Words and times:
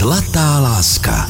Zlatá 0.00 0.60
láska. 0.60 1.26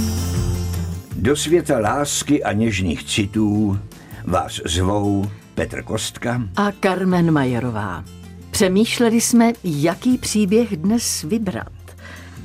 Do 1.17 1.36
světa 1.36 1.78
lásky 1.78 2.45
a 2.45 2.53
něžných 2.53 3.04
citů 3.04 3.79
vás 4.25 4.61
zvou 4.65 5.31
Petr 5.54 5.82
Kostka 5.82 6.43
a 6.56 6.72
Carmen 6.83 7.30
Majerová. 7.30 8.04
Přemýšleli 8.51 9.21
jsme, 9.21 9.53
jaký 9.64 10.19
příběh 10.19 10.77
dnes 10.77 11.22
vybrat. 11.22 11.72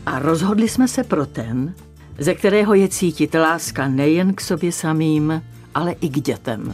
A 0.06 0.20
rozhodli 0.20 0.70
jsme 0.70 0.88
se 0.88 1.04
pro 1.04 1.26
ten, 1.26 1.74
ze 2.18 2.34
kterého 2.34 2.74
je 2.74 2.88
cítit 2.88 3.34
láska 3.34 3.88
nejen 3.88 4.34
k 4.34 4.42
sobě 4.42 4.72
samým, 4.72 5.44
ale 5.76 5.92
i 5.92 6.10
k 6.10 6.22
dětem. 6.22 6.74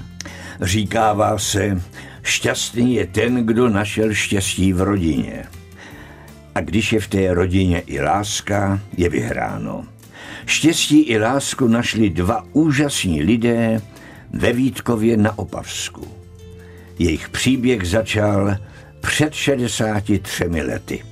Říkává 0.62 1.38
se, 1.38 1.82
šťastný 2.24 2.94
je 2.94 3.08
ten, 3.08 3.46
kdo 3.46 3.70
našel 3.70 4.14
štěstí 4.14 4.74
v 4.74 4.82
rodině. 4.82 5.46
A 6.56 6.62
když 6.62 6.94
je 6.94 7.00
v 7.00 7.08
té 7.08 7.34
rodině 7.34 7.80
i 7.80 8.02
láska, 8.02 8.80
je 8.98 9.10
vyhráno. 9.10 9.86
Štěstí 10.46 11.02
i 11.02 11.20
lásku 11.20 11.68
našli 11.68 12.10
dva 12.10 12.46
úžasní 12.54 13.24
lidé 13.24 13.82
ve 14.34 14.54
Vítkově 14.54 15.18
na 15.18 15.40
Opavsku. 15.40 16.08
Jejich 17.00 17.30
příběh 17.30 17.88
začal 17.88 18.56
před 19.02 19.34
63 19.34 20.46
lety. 20.46 21.04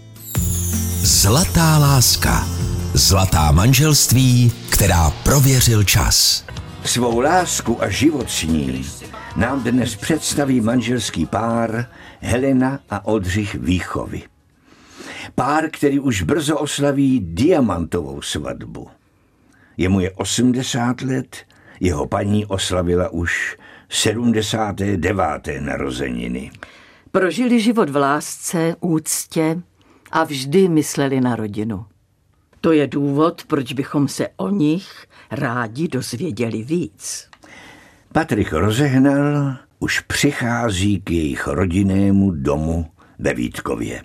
Zlatá 1.02 1.78
láska. 1.78 2.48
Zlatá 2.94 3.52
manželství, 3.52 4.52
která 4.70 5.10
prověřil 5.10 5.84
čas. 5.84 6.46
Svou 6.84 7.20
lásku 7.20 7.84
a 7.84 7.90
život 7.90 8.30
s 8.30 8.44
ní 8.44 8.86
nám 9.36 9.64
dnes 9.64 9.96
představí 9.96 10.62
manželský 10.62 11.26
pár 11.26 11.86
Helena 12.20 12.80
a 12.90 13.06
Oldřich 13.06 13.56
Výchovy. 13.56 14.22
Pár, 15.36 15.70
který 15.72 16.00
už 16.00 16.22
brzo 16.22 16.58
oslaví 16.58 17.20
diamantovou 17.20 18.22
svatbu. 18.22 18.88
Jemu 19.78 20.00
je 20.00 20.12
80 20.12 21.02
let, 21.02 21.38
jeho 21.80 22.08
paní 22.08 22.46
oslavila 22.46 23.10
už 23.10 23.58
79. 23.90 25.24
narozeniny. 25.60 26.52
Prožili 27.12 27.60
život 27.60 27.90
v 27.90 27.96
lásce, 27.96 28.76
úctě 28.80 29.62
a 30.12 30.24
vždy 30.24 30.68
mysleli 30.68 31.22
na 31.22 31.36
rodinu. 31.36 31.86
To 32.62 32.72
je 32.72 32.88
důvod, 32.88 33.44
proč 33.48 33.74
bychom 33.74 34.08
se 34.08 34.28
o 34.38 34.50
nich 34.50 35.06
rádi 35.32 35.88
dozvěděli 35.88 36.64
víc. 36.64 37.30
Patrik 38.12 38.54
rozehnal 38.54 39.56
už 39.80 40.00
přichází 40.00 41.02
k 41.02 41.12
jejich 41.12 41.48
rodinnému 41.48 42.32
domu 42.32 42.86
ve 43.20 43.34
Vítkově. 43.34 44.02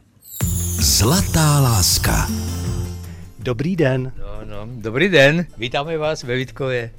Zlatá 0.84 1.60
láska. 1.60 2.28
Dobrý 3.38 3.76
den. 3.76 4.12
No, 4.18 4.44
no, 4.44 4.68
dobrý 4.72 5.08
den, 5.08 5.46
vítáme 5.58 5.98
vás 5.98 6.22
ve 6.22 6.36
Vítkově. 6.36 6.90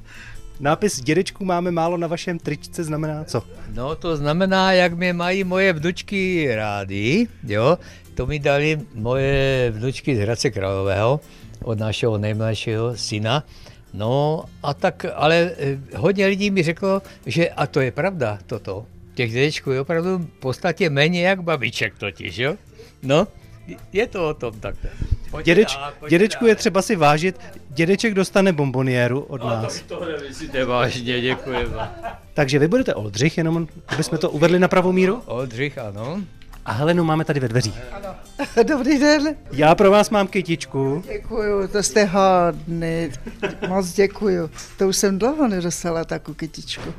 Nápis 0.60 1.02
dědečku 1.02 1.46
máme 1.46 1.72
málo 1.72 1.98
na 1.98 2.08
vašem 2.08 2.40
tričce 2.40 2.84
znamená 2.84 3.24
co? 3.24 3.44
No 3.74 3.96
to 3.96 4.18
znamená, 4.18 4.72
jak 4.72 4.94
mě 4.94 5.14
mají 5.14 5.44
moje 5.44 5.74
vnučky 5.74 6.48
rádi, 6.56 7.28
jo. 7.44 7.78
To 8.16 8.26
mi 8.26 8.40
dali 8.40 8.80
moje 8.94 9.72
vnučky 9.76 10.16
z 10.16 10.20
Hradce 10.20 10.52
Králového 10.52 11.20
od 11.64 11.80
našeho 11.80 12.18
nejmladšího 12.18 12.98
syna. 12.98 13.44
No 13.94 14.44
a 14.64 14.74
tak, 14.74 15.06
ale 15.16 15.52
eh, 15.58 15.78
hodně 15.98 16.26
lidí 16.26 16.52
mi 16.52 16.64
řeklo, 16.64 17.02
že 17.26 17.50
a 17.50 17.68
to 17.68 17.82
je 17.82 17.92
pravda 17.92 18.40
toto. 18.46 18.86
Těch 19.14 19.32
dědečků 19.32 19.72
je 19.72 19.82
opravdu 19.82 20.18
v 20.18 20.40
podstatě 20.40 20.90
méně 20.90 21.28
jak 21.28 21.44
babiček 21.44 21.98
totiž, 21.98 22.38
jo. 22.38 22.56
No, 23.04 23.28
je 23.94 24.08
to 24.08 24.30
o 24.30 24.34
tom 24.34 24.60
takhle. 24.60 24.90
Dědeč, 25.44 25.80
dědečku 26.10 26.46
je 26.46 26.56
třeba 26.56 26.82
si 26.82 26.96
vážit, 26.96 27.40
dědeček 27.70 28.14
dostane 28.14 28.54
bomboniéru 28.54 29.20
od 29.22 29.42
no, 29.42 29.50
nás. 29.50 29.82
To, 29.82 30.00
to 30.00 30.06
nemyslíte 30.06 30.66
vážně, 30.66 31.22
děkuji 31.22 31.66
vám. 31.66 31.90
Takže 32.34 32.60
vy 32.60 32.68
budete 32.68 32.94
Oldřich, 32.94 33.38
jenom 33.38 33.68
aby 33.88 34.04
jsme 34.04 34.18
to 34.18 34.30
uvedli 34.30 34.60
na 34.60 34.68
pravou 34.68 34.92
míru? 34.92 35.22
Oldřich, 35.26 35.78
ano. 35.78 36.22
A 36.66 36.72
Helenu 36.72 37.04
máme 37.04 37.26
tady 37.26 37.40
ve 37.40 37.48
dveřích. 37.48 37.80
Ano. 37.92 38.16
Dobrý 38.68 39.00
den. 39.00 39.36
Já 39.52 39.76
pro 39.76 39.92
vás 39.92 40.10
mám 40.10 40.28
kytičku. 40.28 41.04
Děkuju, 41.08 41.68
to 41.68 41.84
jste 41.84 42.06
hodný. 42.06 43.10
Moc 43.68 43.94
děkuju. 43.94 44.50
To 44.78 44.88
už 44.88 44.98
jsem 44.98 45.20
dlouho 45.20 45.48
nedostala 45.48 46.06
takovou 46.06 46.36
kytičku. 46.36 46.94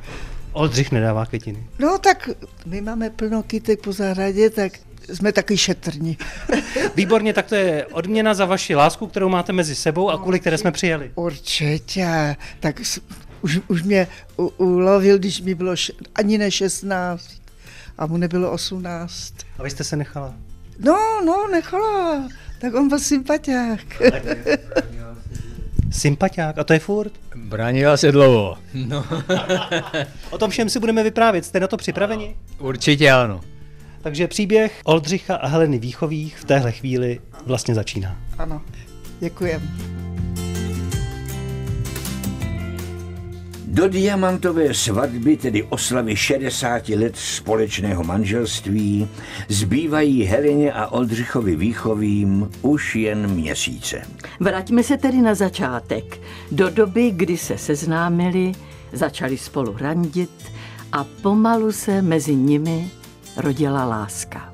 Oldřich 0.53 0.93
nedává 0.93 1.27
kytiny. 1.27 1.67
No 1.79 1.99
tak 1.99 2.31
my 2.67 2.81
máme 2.81 3.11
plno 3.11 3.43
kytek 3.43 3.81
po 3.81 3.93
zahradě, 3.93 4.51
tak 4.51 4.73
jsme 5.15 5.33
taky 5.33 5.57
šetrní. 5.57 6.19
Výborně, 6.97 7.33
tak 7.33 7.47
to 7.47 7.55
je 7.55 7.87
odměna 7.87 8.35
za 8.35 8.45
vaši 8.45 8.75
lásku, 8.75 9.07
kterou 9.07 9.29
máte 9.29 9.53
mezi 9.53 9.75
sebou 9.75 10.11
a 10.11 10.19
kvůli 10.19 10.41
které 10.41 10.59
jsme 10.59 10.73
přijeli. 10.73 11.11
Určitě. 11.15 12.37
Tak 12.61 12.81
už, 13.43 13.61
už 13.69 13.83
mě 13.83 14.09
u, 14.37 14.47
ulovil, 14.57 15.19
když 15.19 15.41
mi 15.41 15.55
bylo 15.55 15.73
š, 15.73 15.93
ani 16.15 16.39
ne 16.39 16.51
16 16.51 17.31
a 17.99 18.07
mu 18.07 18.17
nebylo 18.17 18.53
18. 18.53 19.35
A 19.59 19.63
vy 19.63 19.71
jste 19.71 19.85
se 19.85 19.97
nechala? 19.97 20.35
No, 20.79 21.21
no, 21.25 21.49
nechala. 21.53 22.29
Tak 22.61 22.75
on 22.75 22.89
byl 22.89 22.99
sympatiák. 22.99 23.81
Sympatiák, 25.91 26.59
a 26.59 26.65
to 26.65 26.73
je 26.73 26.79
furt? 26.79 27.13
Bránila 27.35 27.97
se 27.97 28.13
dlouho. 28.13 28.59
No. 28.75 29.05
o 30.31 30.39
tom 30.39 30.51
všem 30.51 30.71
si 30.71 30.81
budeme 30.81 31.03
vyprávět, 31.03 31.45
jste 31.45 31.61
na 31.61 31.67
to 31.67 31.77
připraveni? 31.77 32.37
Určitě 32.59 33.11
ano. 33.11 33.41
Takže 34.07 34.29
příběh 34.29 34.81
Oldřicha 34.85 35.37
a 35.37 35.47
Heleny 35.47 35.79
Výchových 35.79 36.39
v 36.39 36.45
téhle 36.45 36.73
chvíli 36.73 37.21
vlastně 37.47 37.75
začíná. 37.75 38.17
Ano, 38.39 38.63
děkujeme. 39.21 39.65
Do 43.67 43.89
diamantové 43.89 44.75
svatby, 44.75 45.37
tedy 45.37 45.63
oslavy 45.63 46.17
60 46.17 46.89
let 46.89 47.17
společného 47.17 48.05
manželství, 48.05 49.09
zbývají 49.49 50.25
Heleně 50.25 50.73
a 50.73 50.87
Oldřichovi 50.87 51.57
Výchovým 51.57 52.51
už 52.63 52.97
jen 52.97 53.27
měsíce. 53.31 54.03
Vraťme 54.41 54.83
se 54.83 54.97
tedy 54.97 55.19
na 55.23 55.35
začátek, 55.35 56.21
do 56.53 56.71
doby, 56.71 57.11
kdy 57.11 57.37
se 57.37 57.59
seznámili, 57.59 58.53
začali 58.93 59.39
spolu 59.39 59.77
randit 59.79 60.53
a 60.93 61.05
pomalu 61.05 61.73
se 61.73 62.03
mezi 62.03 62.35
nimi 62.35 62.91
rodila 63.37 63.85
láska. 63.85 64.53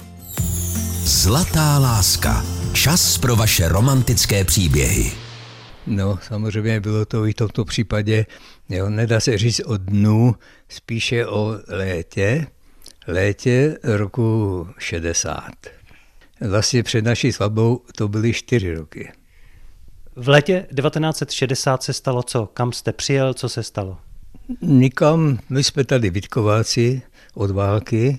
Zlatá 1.04 1.78
láska. 1.78 2.44
Čas 2.72 3.18
pro 3.18 3.36
vaše 3.36 3.68
romantické 3.68 4.44
příběhy. 4.44 5.12
No, 5.86 6.18
samozřejmě 6.22 6.80
bylo 6.80 7.04
to 7.04 7.26
i 7.26 7.32
v 7.32 7.34
tomto 7.34 7.64
případě, 7.64 8.26
jo, 8.68 8.90
nedá 8.90 9.20
se 9.20 9.38
říct 9.38 9.60
o 9.66 9.76
dnu, 9.76 10.34
spíše 10.68 11.26
o 11.26 11.54
létě, 11.68 12.46
létě 13.06 13.78
roku 13.82 14.68
60. 14.78 15.50
Vlastně 16.40 16.82
před 16.82 17.04
naší 17.04 17.32
svatbou 17.32 17.80
to 17.96 18.08
byly 18.08 18.32
čtyři 18.32 18.74
roky. 18.74 19.12
V 20.16 20.28
létě 20.28 20.66
1960 20.76 21.82
se 21.82 21.92
stalo 21.92 22.22
co? 22.22 22.46
Kam 22.46 22.72
jste 22.72 22.92
přijel, 22.92 23.34
co 23.34 23.48
se 23.48 23.62
stalo? 23.62 23.98
Nikam, 24.62 25.38
my 25.50 25.64
jsme 25.64 25.84
tady 25.84 26.10
Vitkováci 26.10 27.02
od 27.34 27.50
války, 27.50 28.18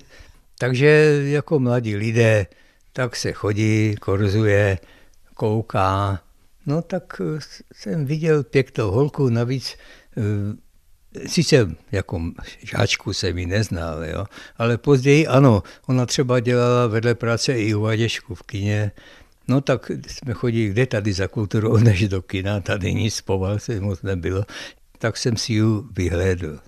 takže 0.64 1.20
jako 1.24 1.58
mladí 1.58 1.96
lidé, 1.96 2.46
tak 2.92 3.16
se 3.16 3.32
chodí, 3.32 3.94
korzuje, 4.00 4.78
kouká. 5.34 6.20
No 6.66 6.82
tak 6.82 7.20
eh, 7.20 7.38
jsem 7.72 8.06
viděl 8.06 8.44
pěknou 8.44 8.90
holku, 8.90 9.28
navíc 9.28 9.76
eh, 10.16 11.28
sice 11.28 11.70
jako 11.92 12.20
žáčku 12.62 13.12
jsem 13.12 13.38
ji 13.38 13.46
neznal, 13.46 14.04
jo, 14.04 14.24
ale 14.56 14.78
později 14.78 15.26
ano, 15.26 15.62
ona 15.86 16.06
třeba 16.06 16.40
dělala 16.40 16.86
vedle 16.86 17.14
práce 17.14 17.52
i 17.52 17.74
uvaděčku 17.74 18.34
v 18.34 18.42
kině, 18.42 18.92
No 19.48 19.60
tak 19.60 19.90
jsme 20.06 20.32
chodili 20.34 20.68
kde 20.68 20.86
tady 20.86 21.12
za 21.12 21.28
kulturou, 21.28 21.76
než 21.92 22.08
do 22.08 22.22
kina, 22.22 22.60
tady 22.60 22.94
nic 22.94 23.20
po 23.20 23.38
válce 23.38 23.80
moc 23.80 24.02
nebylo, 24.02 24.44
tak 24.98 25.16
jsem 25.16 25.36
si 25.36 25.52
ji 25.52 25.62
vyhlédl. 25.92 26.58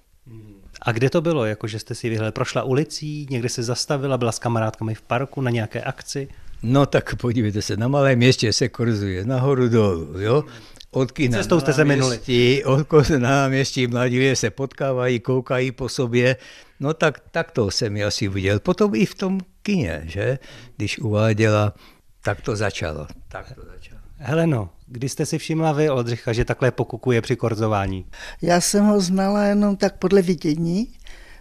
A 0.83 0.93
kde 0.93 1.11
to 1.11 1.21
bylo, 1.21 1.45
jako 1.45 1.67
že 1.67 1.79
jste 1.79 1.95
si 1.95 2.09
vyhledali? 2.09 2.33
Prošla 2.33 2.63
ulicí, 2.63 3.27
někde 3.31 3.49
se 3.49 3.63
zastavila, 3.63 4.19
byla 4.19 4.33
s 4.33 4.39
kamarádkami 4.39 4.95
v 4.95 5.03
parku 5.03 5.41
na 5.41 5.51
nějaké 5.51 5.83
akci? 5.83 6.29
No 6.63 6.87
tak 6.87 7.17
podívejte 7.17 7.63
se, 7.63 7.77
na 7.77 7.89
malém 7.89 8.19
městě 8.19 8.53
se 8.53 8.69
kurzuje 8.69 9.25
nahoru 9.25 9.69
dolů, 9.69 10.21
jo? 10.21 10.45
Od 10.91 11.13
kina 11.13 11.39
Cestou 11.39 11.61
jste 11.61 11.73
se 11.73 11.85
minuli. 11.85 12.65
Od 12.65 13.11
na 13.11 13.19
náměstí 13.19 13.87
mladí 13.87 14.19
lidé 14.19 14.37
se 14.37 14.51
potkávají, 14.51 15.21
koukají 15.21 15.73
po 15.73 15.89
sobě. 15.89 16.37
No 16.81 16.95
tak, 16.95 17.21
tak 17.31 17.51
to 17.51 17.71
jsem 17.71 17.97
asi 18.07 18.29
viděl. 18.29 18.61
Potom 18.61 18.95
i 18.95 19.07
v 19.07 19.15
tom 19.15 19.41
kině, 19.63 20.03
že? 20.05 20.39
Když 20.77 20.99
uváděla, 20.99 21.75
tak 22.23 22.41
to 22.41 22.57
začalo. 22.57 23.07
Tak 23.29 23.53
to 23.55 23.63
začalo. 23.75 24.01
Heleno, 24.17 24.71
Kdy 24.89 25.09
jste 25.09 25.27
si 25.27 25.39
všimla 25.39 25.73
vy, 25.73 25.91
Oldřicha, 25.91 26.33
že 26.33 26.45
takhle 26.45 26.71
pokukuje 26.71 27.23
při 27.23 27.37
korzování? 27.37 28.07
Já 28.43 28.61
jsem 28.61 28.85
ho 28.85 29.01
znala 29.01 29.45
jenom 29.45 29.77
tak 29.77 29.97
podle 29.97 30.23
vidění 30.23 30.89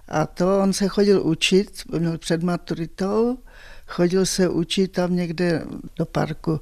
a 0.07 0.25
to 0.25 0.59
on 0.59 0.73
se 0.73 0.87
chodil 0.87 1.27
učit, 1.27 1.83
měl 1.97 2.17
před 2.17 2.43
maturitou, 2.43 3.37
chodil 3.87 4.25
se 4.25 4.49
učit 4.49 4.87
tam 4.91 5.15
někde 5.15 5.65
do 5.95 6.05
parku. 6.05 6.59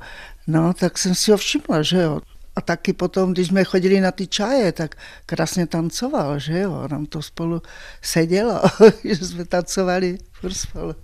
No, 0.48 0.74
tak 0.74 0.98
jsem 0.98 1.16
si 1.16 1.32
ho 1.32 1.38
všimla, 1.38 1.82
že 1.82 1.98
jo. 1.98 2.22
A 2.56 2.62
taky 2.62 2.94
potom, 2.94 3.34
když 3.34 3.48
jsme 3.48 3.64
chodili 3.64 4.00
na 4.00 4.12
ty 4.12 4.28
čaje, 4.28 4.72
tak 4.72 4.96
krásně 5.26 5.68
tancoval, 5.68 6.40
že 6.40 6.60
jo? 6.60 6.88
Nám 6.88 7.06
to 7.06 7.22
spolu 7.22 7.62
sedělo, 8.02 8.62
že 9.04 9.26
jsme 9.26 9.46
tancovali 9.46 10.18
furt 10.32 10.54
spolu. 10.54 10.96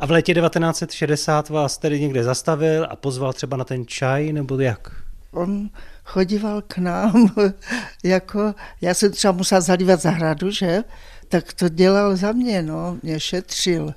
A 0.00 0.06
v 0.06 0.10
létě 0.10 0.34
1960 0.34 1.48
vás 1.48 1.78
tedy 1.78 2.00
někde 2.00 2.24
zastavil 2.24 2.86
a 2.90 2.96
pozval 2.96 3.32
třeba 3.32 3.56
na 3.56 3.64
ten 3.64 3.86
čaj, 3.86 4.32
nebo 4.32 4.60
jak? 4.60 5.07
On 5.30 5.70
chodíval 6.04 6.62
k 6.62 6.78
nám, 6.78 7.34
jako, 8.04 8.54
já 8.80 8.94
jsem 8.94 9.12
třeba 9.12 9.32
musela 9.32 9.60
zalívat 9.60 10.00
zahradu, 10.00 10.50
že? 10.50 10.84
Tak 11.28 11.52
to 11.52 11.68
dělal 11.68 12.16
za 12.16 12.32
mě, 12.32 12.62
no, 12.62 12.98
mě 13.02 13.20
šetřil. 13.20 13.94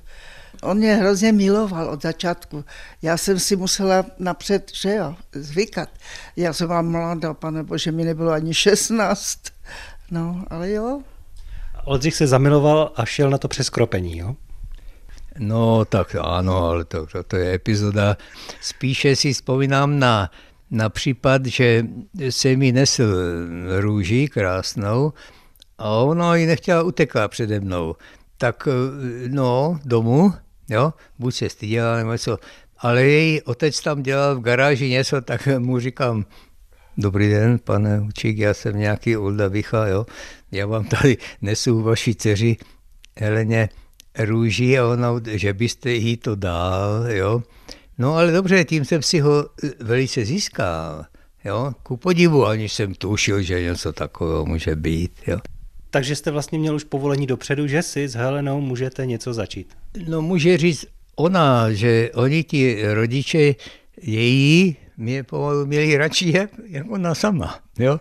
On 0.61 0.77
mě 0.77 0.95
hrozně 0.95 1.31
miloval 1.31 1.89
od 1.89 2.01
začátku. 2.01 2.65
Já 3.01 3.17
jsem 3.17 3.39
si 3.39 3.55
musela 3.55 4.05
napřed, 4.19 4.71
že 4.73 4.95
jo, 4.95 5.15
zvykat. 5.33 5.89
Já 6.35 6.53
jsem 6.53 6.67
vám 6.67 6.91
mladá, 6.91 7.33
pane 7.33 7.63
bože, 7.63 7.91
mi 7.91 8.03
nebylo 8.03 8.31
ani 8.31 8.53
16. 8.53 9.39
No, 10.11 10.43
ale 10.49 10.71
jo. 10.71 11.01
Oldřich 11.83 12.15
se 12.15 12.27
zamiloval 12.27 12.91
a 12.95 13.05
šel 13.05 13.29
na 13.29 13.37
to 13.37 13.47
přes 13.47 13.69
kropení, 13.69 14.17
jo? 14.17 14.35
No 15.37 15.85
tak 15.85 16.15
ano, 16.21 16.65
ale 16.65 16.85
to, 16.85 17.05
to, 17.05 17.23
to 17.23 17.35
je 17.35 17.53
epizoda. 17.53 18.17
Spíše 18.61 19.15
si 19.15 19.33
vzpomínám 19.33 19.99
na, 19.99 20.31
na 20.71 20.89
případ, 20.89 21.45
že 21.45 21.85
se 22.29 22.55
mi 22.55 22.71
nesl 22.71 23.03
růži 23.79 24.27
krásnou 24.27 25.13
a 25.77 25.89
ona 25.89 26.35
ji 26.35 26.45
nechtěla 26.45 26.83
utekat 26.83 27.31
přede 27.31 27.59
mnou. 27.59 27.95
Tak 28.37 28.67
no, 29.27 29.79
domů, 29.85 30.33
jo, 30.69 30.93
buď 31.19 31.35
se 31.35 31.49
styděla 31.49 31.97
nebo 31.97 32.11
něco. 32.11 32.39
Ale 32.77 33.03
její 33.03 33.41
otec 33.41 33.81
tam 33.81 34.03
dělal 34.03 34.35
v 34.35 34.41
garáži 34.41 34.89
něco, 34.89 35.21
tak 35.21 35.47
mu 35.59 35.79
říkám, 35.79 36.25
Dobrý 36.97 37.29
den, 37.29 37.59
pane 37.59 38.01
Učík, 38.01 38.37
já 38.37 38.53
jsem 38.53 38.77
nějaký 38.77 39.17
Olda 39.17 39.47
Vicha, 39.47 39.87
jo. 39.87 40.05
Já 40.51 40.65
vám 40.65 40.85
tady 40.85 41.17
nesu 41.41 41.81
vaši 41.81 42.15
dceři 42.15 42.57
Heleně 43.17 43.69
růži 44.19 44.79
a 44.79 44.87
ona, 44.87 45.09
že 45.27 45.53
byste 45.53 45.91
jí 45.91 46.17
to 46.17 46.35
dal, 46.35 47.05
jo. 47.07 47.43
No 48.01 48.15
ale 48.15 48.31
dobře, 48.31 48.65
tím 48.65 48.85
jsem 48.85 49.01
si 49.01 49.19
ho 49.19 49.45
velice 49.79 50.25
získal, 50.25 51.05
jo. 51.45 51.73
Ku 51.83 51.97
podivu, 51.97 52.45
ani 52.45 52.69
jsem 52.69 52.93
tušil, 52.93 53.41
že 53.41 53.61
něco 53.61 53.93
takového 53.93 54.45
může 54.45 54.75
být, 54.75 55.11
jo. 55.27 55.39
Takže 55.89 56.15
jste 56.15 56.31
vlastně 56.31 56.59
měl 56.59 56.75
už 56.75 56.83
povolení 56.83 57.27
dopředu, 57.27 57.67
že 57.67 57.81
si 57.81 58.07
s 58.07 58.13
Helenou 58.13 58.61
můžete 58.61 59.05
něco 59.05 59.33
začít. 59.33 59.67
No 60.07 60.21
může 60.21 60.57
říct 60.57 60.85
ona, 61.15 61.73
že 61.73 62.11
oni 62.13 62.43
ti 62.43 62.93
rodiče 62.93 63.55
její 64.01 64.75
mě 64.97 65.23
pomalu 65.23 65.65
měli 65.65 65.97
radši 65.97 66.31
jak, 66.35 66.49
jak 66.65 66.91
ona 66.91 67.15
sama, 67.15 67.59
jo. 67.79 67.99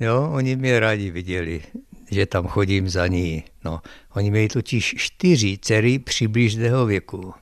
Jo, 0.00 0.30
oni 0.34 0.56
mě 0.56 0.80
rádi 0.80 1.10
viděli, 1.10 1.62
že 2.10 2.26
tam 2.26 2.46
chodím 2.46 2.88
za 2.88 3.06
ní. 3.06 3.44
No, 3.64 3.80
oni 4.14 4.30
měli 4.30 4.48
totiž 4.48 4.94
čtyři 4.98 5.58
dcery 5.58 5.98
přibližného 5.98 6.86
věku, 6.86 7.34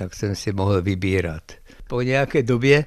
tak 0.00 0.14
jsem 0.14 0.36
si 0.36 0.52
mohl 0.52 0.82
vybírat. 0.82 1.42
Po 1.88 2.02
nějaké 2.02 2.42
době, 2.42 2.84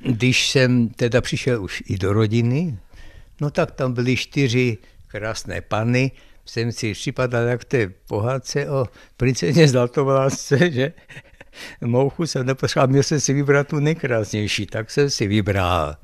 když 0.00 0.50
jsem 0.50 0.88
teda 0.88 1.20
přišel 1.20 1.62
už 1.62 1.82
i 1.86 1.98
do 1.98 2.12
rodiny, 2.12 2.78
no 3.40 3.50
tak 3.50 3.70
tam 3.70 3.92
byly 3.92 4.16
čtyři 4.16 4.78
krásné 5.06 5.60
panny, 5.60 6.10
jsem 6.46 6.72
si 6.72 6.92
připadal 6.92 7.42
jak 7.42 7.64
té 7.64 7.88
pohádce 8.08 8.70
o 8.70 8.86
princeně 9.16 9.68
Zlatovlásce, 9.68 10.70
že 10.72 10.92
mouchu 11.80 12.26
jsem 12.26 12.46
nepotřeboval, 12.46 12.88
měl 12.88 13.02
jsem 13.02 13.20
si 13.20 13.32
vybrat 13.32 13.68
tu 13.68 13.80
nejkrásnější, 13.80 14.66
tak 14.66 14.90
jsem 14.90 15.10
si 15.10 15.26
vybral. 15.26 15.96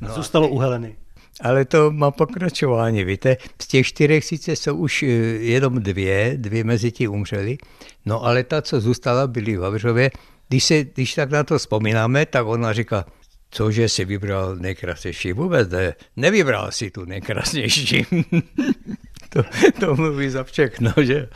No 0.00 0.14
Zůstalo 0.14 0.48
u 0.48 0.58
Heleny. 0.58 0.96
Ale 1.40 1.64
to 1.64 1.90
má 1.90 2.10
pokračování, 2.10 3.04
víte. 3.04 3.36
Z 3.62 3.66
těch 3.66 3.86
čtyřech 3.86 4.24
sice 4.24 4.56
jsou 4.56 4.76
už 4.76 5.02
jenom 5.40 5.82
dvě, 5.82 6.34
dvě 6.36 6.64
mezi 6.64 6.92
tím 6.92 7.12
umřely, 7.12 7.58
no 8.06 8.24
ale 8.24 8.44
ta, 8.44 8.62
co 8.62 8.80
zůstala, 8.80 9.26
byly 9.26 9.56
v 9.56 9.60
Havřově. 9.60 10.10
Když, 10.48 10.64
se, 10.64 10.84
když 10.84 11.14
tak 11.14 11.30
na 11.30 11.44
to 11.44 11.58
vzpomínáme, 11.58 12.26
tak 12.26 12.46
ona 12.46 12.72
říká, 12.72 13.04
cože 13.50 13.88
si 13.88 14.04
vybral 14.04 14.56
nejkrásnější. 14.56 15.32
Vůbec 15.32 15.68
ne, 15.68 15.94
nevybral 16.16 16.72
si 16.72 16.90
tu 16.90 17.04
nejkrásnější. 17.04 18.06
to, 19.28 19.42
to 19.80 19.96
mluví 19.96 20.30
za 20.30 20.44
všechno, 20.44 20.92
že? 21.02 21.28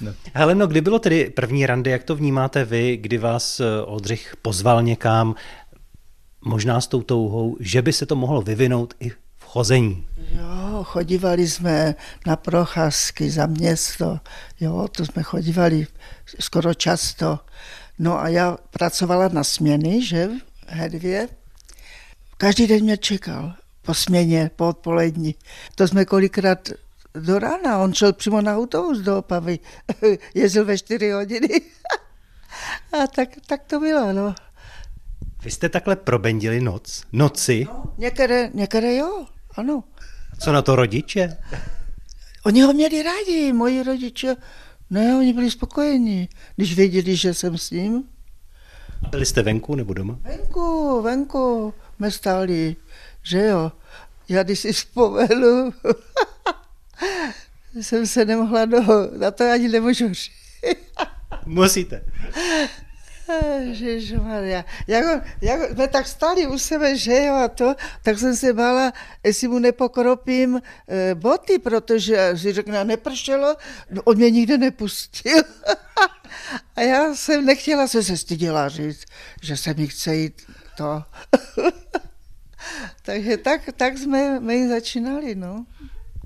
No. 0.00 0.12
Heleno, 0.34 0.66
kdy 0.66 0.80
bylo 0.80 0.98
tedy 0.98 1.30
první 1.30 1.66
randy, 1.66 1.90
jak 1.90 2.04
to 2.04 2.16
vnímáte 2.16 2.64
vy, 2.64 2.96
kdy 2.96 3.18
vás 3.18 3.60
Oldřich 3.84 4.34
pozval 4.42 4.82
někam, 4.82 5.34
možná 6.44 6.80
s 6.80 6.86
tou 6.86 7.02
touhou, 7.02 7.56
že 7.60 7.82
by 7.82 7.92
se 7.92 8.06
to 8.06 8.16
mohlo 8.16 8.42
vyvinout 8.42 8.94
i 9.00 9.12
chození? 9.56 10.06
Jo, 10.16 10.84
chodívali 10.84 11.48
jsme 11.48 11.94
na 12.26 12.36
procházky 12.36 13.30
za 13.30 13.46
město, 13.46 14.20
jo, 14.60 14.88
to 14.88 15.06
jsme 15.06 15.22
chodívali 15.22 15.86
skoro 16.40 16.74
často. 16.74 17.38
No 17.98 18.20
a 18.20 18.28
já 18.28 18.58
pracovala 18.70 19.28
na 19.28 19.44
směny, 19.44 20.04
že, 20.04 20.28
v 20.28 20.68
Hedvě. 20.68 21.28
Každý 22.36 22.66
den 22.66 22.82
mě 22.82 22.96
čekal 22.96 23.54
po 23.82 23.94
směně, 23.94 24.50
po 24.56 24.68
odpolední. 24.68 25.34
To 25.74 25.88
jsme 25.88 26.04
kolikrát 26.04 26.68
do 27.14 27.38
rána, 27.38 27.78
on 27.78 27.94
šel 27.94 28.12
přímo 28.12 28.40
na 28.40 28.56
autobus 28.56 28.98
do 28.98 29.18
Opavy, 29.18 29.58
jezdil 30.34 30.64
ve 30.64 30.78
čtyři 30.78 31.10
hodiny. 31.10 31.48
A 32.92 33.06
tak, 33.06 33.28
tak 33.46 33.64
to 33.64 33.80
bylo, 33.80 34.12
no. 34.12 34.34
Vy 35.42 35.50
jste 35.50 35.68
takhle 35.68 35.96
probendili 35.96 36.60
noc? 36.60 37.02
Noci? 37.12 37.64
No, 37.68 37.84
některé, 37.98 38.50
některé 38.54 38.96
jo, 38.96 39.26
ano. 39.56 39.84
Co 40.38 40.52
na 40.52 40.62
to 40.62 40.76
rodiče? 40.76 41.36
Oni 42.44 42.62
ho 42.62 42.72
měli 42.72 43.02
rádi, 43.02 43.52
moji 43.52 43.82
rodiče. 43.82 44.36
Ne, 44.90 45.16
oni 45.16 45.32
byli 45.32 45.50
spokojení, 45.50 46.28
když 46.56 46.76
věděli, 46.76 47.16
že 47.16 47.34
jsem 47.34 47.58
s 47.58 47.70
ním. 47.70 48.04
Byli 49.10 49.26
jste 49.26 49.42
venku 49.42 49.74
nebo 49.74 49.94
doma? 49.94 50.18
Venku, 50.22 51.02
venku 51.02 51.74
jsme 51.96 52.10
stáli, 52.10 52.76
že 53.22 53.46
jo. 53.46 53.72
Já 54.28 54.42
když 54.42 54.58
si 54.58 54.72
vzpomenu, 54.72 55.72
jsem 57.80 58.06
se 58.06 58.24
nemohla 58.24 58.64
do, 58.64 58.78
na 59.18 59.30
to 59.30 59.50
ani 59.52 59.68
nemůžu 59.68 60.14
říct. 60.14 60.30
Musíte. 61.46 62.04
Ježišmarja. 63.58 64.64
Jako, 64.86 65.26
jako, 65.40 65.74
jsme 65.74 65.88
tak 65.88 66.06
stali 66.06 66.46
u 66.46 66.58
sebe, 66.58 66.96
že 66.96 67.24
jo, 67.24 67.34
a 67.34 67.48
to, 67.48 67.74
tak 68.02 68.18
jsem 68.18 68.36
se 68.36 68.52
bála, 68.52 68.92
jestli 69.24 69.48
mu 69.48 69.58
nepokropím 69.58 70.62
e, 70.88 71.14
boty, 71.14 71.58
protože 71.58 72.32
si 72.36 72.52
řekne, 72.52 72.84
nepršelo, 72.84 73.56
no, 73.90 74.02
on 74.02 74.16
mě 74.16 74.30
nikde 74.30 74.58
nepustil. 74.58 75.42
a 76.76 76.80
já 76.80 77.14
jsem 77.14 77.44
nechtěla 77.44 77.88
se 77.88 78.02
se 78.02 78.16
styděla 78.16 78.68
říct, 78.68 79.04
že 79.42 79.56
se 79.56 79.74
mi 79.74 79.88
chce 79.88 80.16
jít 80.16 80.42
to. 80.76 81.02
Takže 83.02 83.36
tak, 83.36 83.60
tak 83.76 83.98
jsme 83.98 84.40
my 84.40 84.68
začínali, 84.68 85.34
no. 85.34 85.66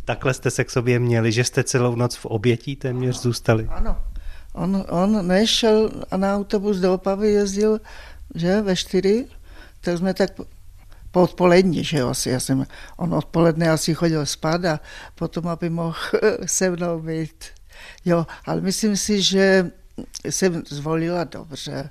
Takhle 0.04 0.34
jste 0.34 0.50
se 0.50 0.64
k 0.64 0.70
sobě 0.70 0.98
měli, 0.98 1.32
že 1.32 1.44
jste 1.44 1.64
celou 1.64 1.94
noc 1.96 2.16
v 2.16 2.26
obětí 2.26 2.76
téměř 2.76 3.20
zůstali? 3.20 3.66
Ano. 3.70 3.96
On, 4.52 4.84
on 4.88 5.26
nešel 5.26 5.90
a 6.10 6.16
na 6.16 6.34
autobus 6.34 6.76
do 6.76 6.94
Opavy 6.94 7.28
jezdil, 7.28 7.80
že, 8.34 8.62
ve 8.62 8.76
čtyři, 8.76 9.26
tak 9.80 9.98
jsme 9.98 10.14
tak 10.14 10.30
po 11.10 11.22
odpolední, 11.22 11.84
že 11.84 11.98
jo, 11.98 12.08
asi, 12.08 12.30
já 12.30 12.40
jsem, 12.40 12.66
on 12.96 13.14
odpoledne 13.14 13.70
asi 13.70 13.94
chodil 13.94 14.26
spát 14.26 14.64
a 14.64 14.80
potom, 15.14 15.48
aby 15.48 15.70
mohl 15.70 15.96
se 16.46 16.70
mnou 16.70 17.00
být. 17.00 17.44
Jo, 18.04 18.26
ale 18.46 18.60
myslím 18.60 18.96
si, 18.96 19.22
že 19.22 19.70
jsem 20.24 20.62
zvolila 20.68 21.24
dobře. 21.24 21.90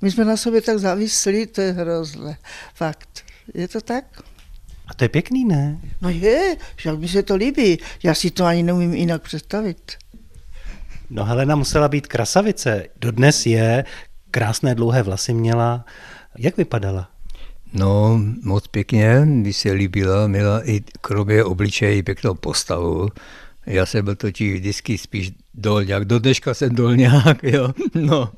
My 0.00 0.10
jsme 0.10 0.24
na 0.24 0.36
sobě 0.36 0.62
tak 0.62 0.78
závislí, 0.78 1.46
to 1.46 1.60
je 1.60 1.72
hrozné. 1.72 2.38
Fakt. 2.74 3.24
Je 3.54 3.68
to 3.68 3.80
tak? 3.80 4.22
A 4.86 4.94
to 4.94 5.04
je 5.04 5.08
pěkný, 5.08 5.44
ne? 5.44 5.80
No 6.00 6.08
je, 6.08 6.56
že 6.76 6.92
mi 6.92 7.08
se 7.08 7.22
to 7.22 7.36
líbí. 7.36 7.78
Já 8.02 8.14
si 8.14 8.30
to 8.30 8.44
ani 8.44 8.62
neumím 8.62 8.94
jinak 8.94 9.22
představit. 9.22 9.92
No 11.10 11.24
Helena 11.24 11.56
musela 11.56 11.88
být 11.88 12.06
krasavice. 12.06 12.86
Dodnes 13.00 13.46
je, 13.46 13.84
krásné 14.30 14.74
dlouhé 14.74 15.02
vlasy 15.02 15.34
měla. 15.34 15.84
Jak 16.38 16.56
vypadala? 16.56 17.10
No, 17.72 18.20
moc 18.42 18.66
pěkně, 18.66 19.20
mi 19.24 19.52
se 19.52 19.72
líbila, 19.72 20.26
měla 20.26 20.68
i 20.68 20.80
kromě 21.00 21.44
obličeje 21.44 22.02
pěknou 22.02 22.34
postavu. 22.34 23.08
Já 23.66 23.86
jsem 23.86 24.04
byl 24.04 24.16
totiž 24.16 24.54
vždycky 24.54 24.98
spíš 24.98 25.32
dolňák, 25.54 26.04
do 26.04 26.18
dneška 26.18 26.54
jsem 26.54 26.74
dolňák, 26.74 27.38
jo. 27.42 27.68
No. 27.94 28.30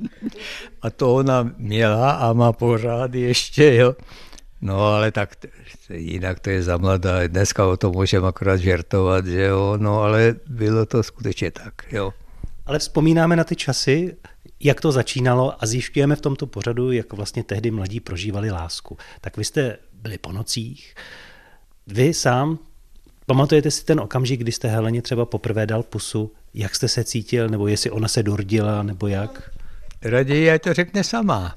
A 0.83 0.91
to 0.91 1.15
ona 1.15 1.51
měla 1.59 2.11
a 2.11 2.33
má 2.33 2.53
pořád 2.53 3.15
ještě, 3.15 3.75
jo. 3.75 3.97
No 4.61 4.87
ale 4.87 5.11
tak 5.11 5.37
jinak 5.95 6.41
to 6.41 6.51
je 6.51 6.63
za 6.63 6.77
mladá. 6.77 7.27
Dneska 7.27 7.67
o 7.67 7.77
tom 7.77 7.93
můžeme 7.93 8.29
akorát 8.29 8.57
žertovat, 8.57 9.27
že 9.27 9.43
jo, 9.43 9.75
no 9.77 10.03
ale 10.03 10.35
bylo 10.47 10.87
to 10.87 11.03
skutečně 11.03 11.51
tak, 11.51 11.93
jo. 11.93 12.13
Ale 12.73 12.79
vzpomínáme 12.79 13.37
na 13.37 13.45
ty 13.45 13.57
časy, 13.57 14.17
jak 14.61 14.81
to 14.81 14.93
začínalo 14.93 15.63
a 15.63 15.67
zjišťujeme 15.67 16.17
v 16.17 16.21
tomto 16.21 16.47
pořadu, 16.47 16.93
jak 16.93 17.13
vlastně 17.13 17.45
tehdy 17.45 17.71
mladí 17.71 18.01
prožívali 18.01 18.51
lásku. 18.51 18.97
Tak 19.21 19.37
vy 19.37 19.45
jste 19.45 19.79
byli 19.93 20.19
po 20.19 20.33
nocích. 20.33 20.95
Vy 21.87 22.15
sám 22.15 22.59
pamatujete 23.27 23.71
si 23.71 23.85
ten 23.85 24.01
okamžik, 24.01 24.41
kdy 24.41 24.53
jste 24.53 24.69
Heleně 24.69 25.03
třeba 25.03 25.27
poprvé 25.27 25.67
dal 25.67 25.83
pusu, 25.83 26.33
jak 26.55 26.75
jste 26.75 26.89
se 26.89 27.05
cítil, 27.05 27.49
nebo 27.49 27.69
jestli 27.69 27.91
ona 27.91 28.09
se 28.09 28.23
dordila, 28.23 28.83
nebo 28.83 29.07
jak? 29.07 29.51
Raději 30.03 30.51
ať 30.51 30.63
to 30.63 30.75
řekne 30.75 31.05
sama. 31.05 31.55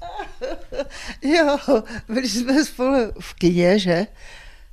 Jo, 1.21 1.57
byli 2.07 2.29
jsme 2.29 2.65
spolu 2.65 2.97
v 3.19 3.33
kině, 3.33 3.79
že? 3.79 4.07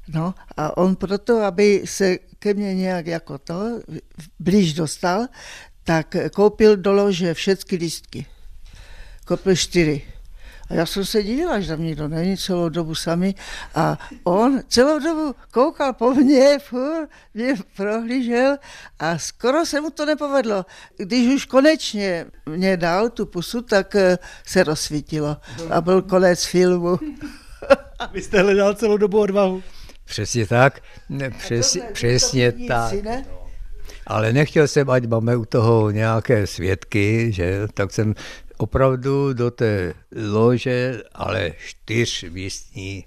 No 0.09 0.35
a 0.57 0.77
on 0.77 0.97
proto, 0.97 1.43
aby 1.43 1.83
se 1.85 2.19
ke 2.39 2.55
mně 2.55 2.75
nějak 2.75 3.07
jako 3.07 3.39
to 3.39 3.81
blíž 4.39 4.75
dostal, 4.75 5.27
tak 5.85 6.17
koupil 6.35 6.77
do 6.77 6.93
lože 6.93 7.35
všechny 7.35 7.79
lístky. 7.79 8.27
Koupil 9.25 9.57
čtyři. 9.57 10.03
A 10.71 10.75
já 10.75 10.87
jsem 10.87 11.05
se 11.05 11.23
divila, 11.23 11.61
že 11.61 11.69
tam 11.69 11.83
nikdo 11.83 12.09
není 12.09 12.37
celou 12.37 12.69
dobu 12.69 12.95
sami. 12.95 13.35
A 13.75 13.99
on 14.25 14.61
celou 14.69 14.99
dobu 14.99 15.35
koukal 15.51 15.93
po 15.93 16.15
mně, 16.15 16.59
furt 16.59 17.09
mě 17.35 17.55
prohlížel 17.77 18.57
a 18.99 19.19
skoro 19.19 19.67
se 19.67 19.81
mu 19.81 19.91
to 19.91 20.07
nepovedlo. 20.07 20.67
Když 20.97 21.35
už 21.35 21.47
konečně 21.47 22.27
mě 22.47 22.77
dal 22.77 23.11
tu 23.11 23.27
pusu, 23.27 23.63
tak 23.63 23.95
eh, 23.97 24.19
se 24.47 24.65
rozsvítilo 24.65 25.37
a 25.71 25.81
byl 25.81 26.03
konec 26.03 26.45
filmu. 26.45 26.99
Vy 28.13 28.23
jste 28.23 28.43
hledal 28.43 28.75
celou 28.75 28.97
dobu 28.97 29.21
odvahu. 29.21 29.63
Přesně 30.05 30.47
tak, 30.47 30.81
ne, 31.09 31.31
přes, 31.31 31.77
přesně 31.93 32.53
tak. 32.53 32.95
Ale 34.07 34.33
nechtěl 34.33 34.69
jsem, 34.69 34.91
ať 34.91 35.07
máme 35.07 35.37
u 35.37 35.45
toho 35.45 35.91
nějaké 35.91 36.47
svědky, 36.47 37.33
že 37.33 37.69
tak 37.75 37.93
jsem 37.93 38.15
opravdu 38.57 39.33
do 39.33 39.51
té 39.51 39.95
lože, 40.31 41.03
ale 41.15 41.53
čtyřmístní 41.67 43.05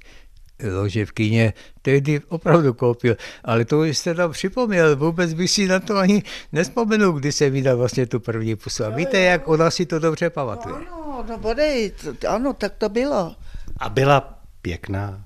lože 0.63 1.05
v 1.05 1.11
kyně, 1.11 1.53
tehdy 1.81 2.21
opravdu 2.29 2.73
koupil. 2.73 3.15
Ale 3.43 3.65
to 3.65 3.79
už 3.79 3.97
jste 3.97 4.13
tam 4.13 4.31
připomněl, 4.31 4.95
vůbec 4.95 5.33
bych 5.33 5.51
si 5.51 5.67
na 5.67 5.79
to 5.79 5.97
ani 5.97 6.23
nespomenul, 6.51 7.11
kdy 7.11 7.31
se 7.31 7.49
vydal 7.49 7.77
vlastně 7.77 8.05
tu 8.05 8.19
první 8.19 8.55
pusu. 8.55 8.85
A 8.85 8.89
víte, 8.89 9.19
jak 9.19 9.47
ona 9.47 9.71
si 9.71 9.85
to 9.85 9.99
dobře 9.99 10.29
pamatuje. 10.29 10.75
No, 10.91 11.05
ano, 11.05 11.25
no 11.29 11.37
bodej, 11.37 11.91
ano, 12.27 12.53
tak 12.53 12.73
to 12.77 12.89
bylo. 12.89 13.35
A 13.77 13.89
byla 13.89 14.39
pěkná. 14.61 15.25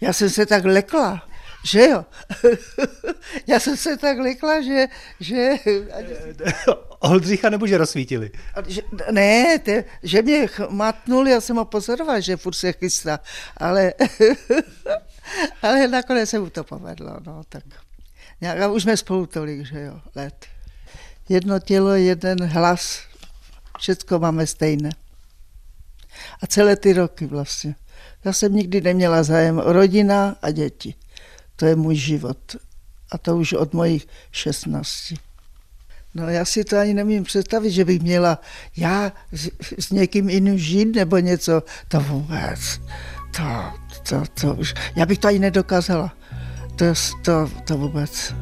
Já 0.00 0.12
jsem 0.12 0.30
se 0.30 0.46
tak 0.46 0.64
lekla, 0.64 1.22
že 1.64 1.88
jo? 1.88 2.04
Já 3.46 3.60
jsem 3.60 3.76
se 3.76 3.96
tak 3.96 4.18
lekla, 4.18 4.60
že... 4.60 4.86
že 5.20 5.54
Oldřicha 6.98 7.50
nebo 7.50 7.66
že 7.66 7.78
rozsvítili? 7.78 8.30
Že, 8.66 8.82
ne, 9.10 9.58
te, 9.58 9.84
že 10.02 10.22
mě 10.22 10.48
matnul, 10.68 11.28
já 11.28 11.40
jsem 11.40 11.56
ho 11.56 11.64
pozoroval, 11.64 12.20
že 12.20 12.36
furt 12.36 12.54
se 12.54 12.72
chystá, 12.72 13.20
ale, 13.56 13.92
ale 15.62 15.88
nakonec 15.88 16.30
se 16.30 16.38
mu 16.38 16.50
to 16.50 16.64
povedlo, 16.64 17.16
no, 17.26 17.42
tak 17.48 17.64
nějak, 18.40 18.60
a 18.60 18.68
už 18.68 18.82
jsme 18.82 18.96
spolu 18.96 19.26
tolik, 19.26 19.66
že 19.66 19.80
jo, 19.80 20.00
let. 20.14 20.46
Jedno 21.28 21.58
tělo, 21.58 21.94
jeden 21.94 22.44
hlas, 22.44 23.00
všecko 23.78 24.18
máme 24.18 24.46
stejné. 24.46 24.90
A 26.42 26.46
celé 26.46 26.76
ty 26.76 26.92
roky 26.92 27.26
vlastně. 27.26 27.74
Já 28.24 28.32
jsem 28.32 28.56
nikdy 28.56 28.80
neměla 28.80 29.22
zájem 29.22 29.58
rodina 29.58 30.36
a 30.42 30.50
děti. 30.50 30.94
To 31.60 31.66
je 31.66 31.76
můj 31.76 31.96
život. 31.96 32.56
A 33.12 33.18
to 33.18 33.36
už 33.36 33.52
od 33.52 33.74
mojich 33.74 34.06
16. 34.32 35.12
No 36.14 36.28
já 36.28 36.44
si 36.44 36.64
to 36.64 36.78
ani 36.78 36.94
nemím 36.94 37.24
představit, 37.24 37.70
že 37.70 37.84
bych 37.84 38.02
měla 38.02 38.40
já 38.76 39.12
s, 39.32 39.50
s 39.78 39.90
někým 39.90 40.30
jiným 40.30 40.58
žít 40.58 40.94
nebo 40.94 41.18
něco. 41.18 41.62
To 41.88 42.00
vůbec. 42.00 42.80
To, 43.36 43.72
to, 44.08 44.22
to 44.40 44.54
už. 44.54 44.74
Já 44.96 45.06
bych 45.06 45.18
to 45.18 45.28
ani 45.28 45.38
nedokázala. 45.38 46.16
To, 46.76 46.84
to, 47.24 47.50
to 47.64 47.76
vůbec. 47.76 48.34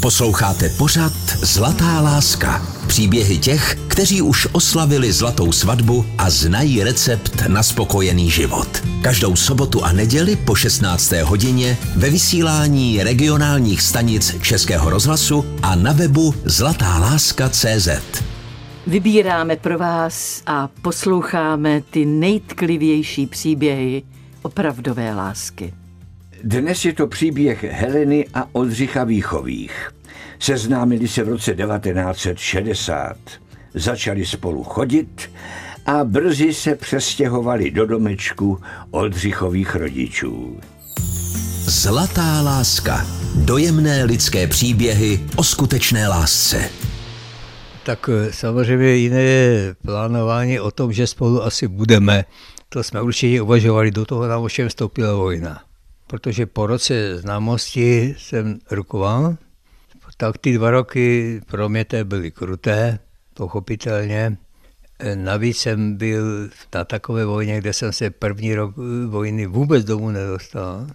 Posloucháte 0.00 0.68
pořad 0.68 1.12
Zlatá 1.42 2.00
láska. 2.00 2.66
Příběhy 2.86 3.38
těch, 3.38 3.74
kteří 3.88 4.22
už 4.22 4.48
oslavili 4.52 5.12
zlatou 5.12 5.52
svatbu 5.52 6.04
a 6.18 6.30
znají 6.30 6.84
recept 6.84 7.42
na 7.48 7.62
spokojený 7.62 8.30
život. 8.30 8.68
Každou 9.02 9.36
sobotu 9.36 9.84
a 9.84 9.92
neděli 9.92 10.36
po 10.36 10.54
16. 10.54 11.12
hodině 11.12 11.78
ve 11.96 12.10
vysílání 12.10 13.02
regionálních 13.02 13.82
stanic 13.82 14.36
Českého 14.42 14.90
rozhlasu 14.90 15.44
a 15.62 15.74
na 15.74 15.92
webu 15.92 16.34
zlatáláska.cz. 16.44 17.88
Vybíráme 18.86 19.56
pro 19.56 19.78
vás 19.78 20.42
a 20.46 20.68
posloucháme 20.82 21.82
ty 21.90 22.06
nejtklivější 22.06 23.26
příběhy 23.26 24.02
opravdové 24.42 25.14
lásky. 25.14 25.74
Dnes 26.46 26.84
je 26.84 26.92
to 26.92 27.06
příběh 27.06 27.64
Heleny 27.64 28.26
a 28.34 28.48
Oldřicha 28.52 29.04
Výchových. 29.04 29.90
Seznámili 30.38 31.08
se 31.08 31.24
v 31.24 31.28
roce 31.28 31.54
1960. 31.54 33.16
Začali 33.74 34.26
spolu 34.26 34.62
chodit 34.62 35.30
a 35.86 36.04
brzy 36.04 36.54
se 36.54 36.74
přestěhovali 36.74 37.70
do 37.70 37.86
domečku 37.86 38.60
Oldřichových 38.90 39.74
rodičů. 39.74 40.60
Zlatá 41.66 42.40
láska. 42.40 43.06
Dojemné 43.34 44.04
lidské 44.04 44.46
příběhy 44.46 45.20
o 45.36 45.44
skutečné 45.44 46.08
lásce. 46.08 46.70
Tak 47.84 48.10
eh, 48.12 48.32
samozřejmě 48.32 48.94
jiné 48.94 49.22
je 49.22 49.74
plánování 49.82 50.60
o 50.60 50.70
tom, 50.70 50.92
že 50.92 51.06
spolu 51.06 51.42
asi 51.42 51.68
budeme. 51.68 52.24
To 52.68 52.82
jsme 52.82 53.02
určitě 53.02 53.42
uvažovali, 53.42 53.90
do 53.90 54.04
toho 54.04 54.28
nám 54.28 54.42
ovšem 54.42 54.68
vstoupila 54.68 55.14
vojna 55.14 55.60
protože 56.14 56.46
po 56.46 56.66
roce 56.66 57.18
známosti 57.18 58.14
jsem 58.18 58.58
rukoval, 58.70 59.36
tak 60.16 60.38
ty 60.38 60.54
dva 60.54 60.70
roky 60.70 61.40
pro 61.46 61.68
mě 61.68 61.84
to 61.84 62.04
byly 62.04 62.30
kruté, 62.30 62.98
pochopitelně. 63.34 64.38
Navíc 65.14 65.58
jsem 65.58 65.96
byl 65.96 66.48
na 66.74 66.84
takové 66.84 67.24
vojně, 67.24 67.58
kde 67.58 67.72
jsem 67.72 67.92
se 67.92 68.10
první 68.10 68.54
rok 68.54 68.74
vojny 69.06 69.46
vůbec 69.46 69.84
domů 69.84 70.10
nedostal. 70.10 70.86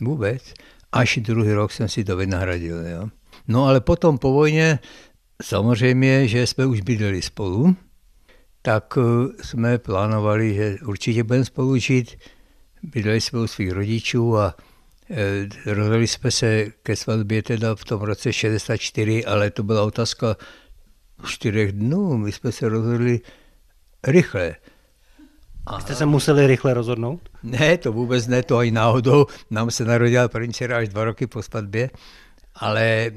Vůbec. 0.00 0.54
Až 0.92 1.18
druhý 1.22 1.52
rok 1.52 1.72
jsem 1.72 1.88
si 1.88 2.04
to 2.04 2.16
vynahradil. 2.16 2.86
Jo. 2.86 3.08
No 3.48 3.66
ale 3.66 3.80
potom 3.80 4.18
po 4.18 4.32
vojně, 4.32 4.78
samozřejmě, 5.42 6.28
že 6.28 6.46
jsme 6.46 6.66
už 6.66 6.80
bydleli 6.80 7.22
spolu, 7.22 7.76
tak 8.62 8.98
jsme 9.42 9.78
plánovali, 9.78 10.54
že 10.54 10.76
určitě 10.86 11.22
budeme 11.22 11.44
spolu 11.44 11.76
žít 11.76 12.16
bydleli 12.82 13.20
jsme 13.20 13.38
u 13.38 13.46
svých 13.46 13.72
rodičů 13.72 14.38
a 14.38 14.54
e, 15.10 15.74
rozhodli 15.74 16.06
jsme 16.06 16.30
se 16.30 16.66
ke 16.82 16.96
svatbě 16.96 17.42
teda 17.42 17.74
v 17.74 17.84
tom 17.84 18.00
roce 18.00 18.32
64, 18.32 19.24
ale 19.24 19.50
to 19.50 19.62
byla 19.62 19.82
otázka 19.82 20.36
čtyřech 21.26 21.72
dnů. 21.72 22.16
My 22.18 22.32
jsme 22.32 22.52
se 22.52 22.68
rozhodli 22.68 23.20
rychle. 24.06 24.54
A 25.66 25.80
jste 25.80 25.94
se 25.94 26.06
museli 26.06 26.46
rychle 26.46 26.74
rozhodnout? 26.74 27.28
Ne, 27.42 27.78
to 27.78 27.92
vůbec 27.92 28.26
ne, 28.26 28.42
to 28.42 28.56
ani 28.56 28.70
náhodou. 28.70 29.26
Nám 29.50 29.70
se 29.70 29.84
narodila 29.84 30.28
první 30.28 30.52
dcera 30.52 30.78
až 30.78 30.88
dva 30.88 31.04
roky 31.04 31.26
po 31.26 31.42
svatbě, 31.42 31.90
ale 32.54 33.10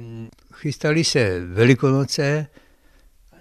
chystali 0.54 1.04
se 1.04 1.46
Velikonoce, 1.46 2.48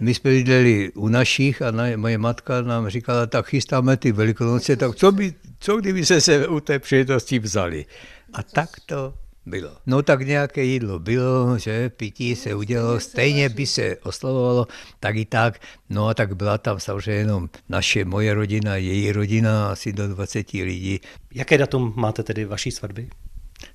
my 0.00 0.14
jsme 0.14 0.30
bydleli 0.30 0.92
u 0.92 1.08
našich 1.08 1.62
a 1.62 1.70
na, 1.70 1.84
moje 1.96 2.18
matka 2.18 2.62
nám 2.62 2.88
říkala, 2.88 3.26
tak 3.26 3.46
chystáme 3.46 3.96
ty 3.96 4.12
velikonoce, 4.12 4.76
tak 4.76 4.94
co, 4.94 5.12
by, 5.12 5.34
co 5.58 5.76
kdyby 5.76 6.06
se 6.06 6.20
se 6.20 6.48
u 6.48 6.60
té 6.60 6.78
příležitosti 6.78 7.38
vzali. 7.38 7.86
A 8.32 8.42
tak 8.42 8.70
to 8.86 9.14
bylo. 9.46 9.70
No 9.86 10.02
tak 10.02 10.20
nějaké 10.20 10.64
jídlo 10.64 10.98
bylo, 10.98 11.58
že 11.58 11.88
pití 11.88 12.36
se 12.36 12.54
udělalo, 12.54 13.00
stejně 13.00 13.48
by 13.48 13.66
se 13.66 13.96
oslavovalo, 13.96 14.66
tak 15.00 15.16
i 15.16 15.24
tak. 15.24 15.60
No 15.90 16.08
a 16.08 16.14
tak 16.14 16.36
byla 16.36 16.58
tam 16.58 16.80
samozřejmě 16.80 17.20
jenom 17.20 17.48
naše, 17.68 18.04
moje 18.04 18.34
rodina, 18.34 18.76
její 18.76 19.12
rodina, 19.12 19.68
asi 19.68 19.92
do 19.92 20.08
20 20.08 20.52
lidí. 20.52 21.00
Jaké 21.34 21.58
datum 21.58 21.92
máte 21.96 22.22
tedy 22.22 22.44
vaší 22.44 22.70
svatby? 22.70 23.08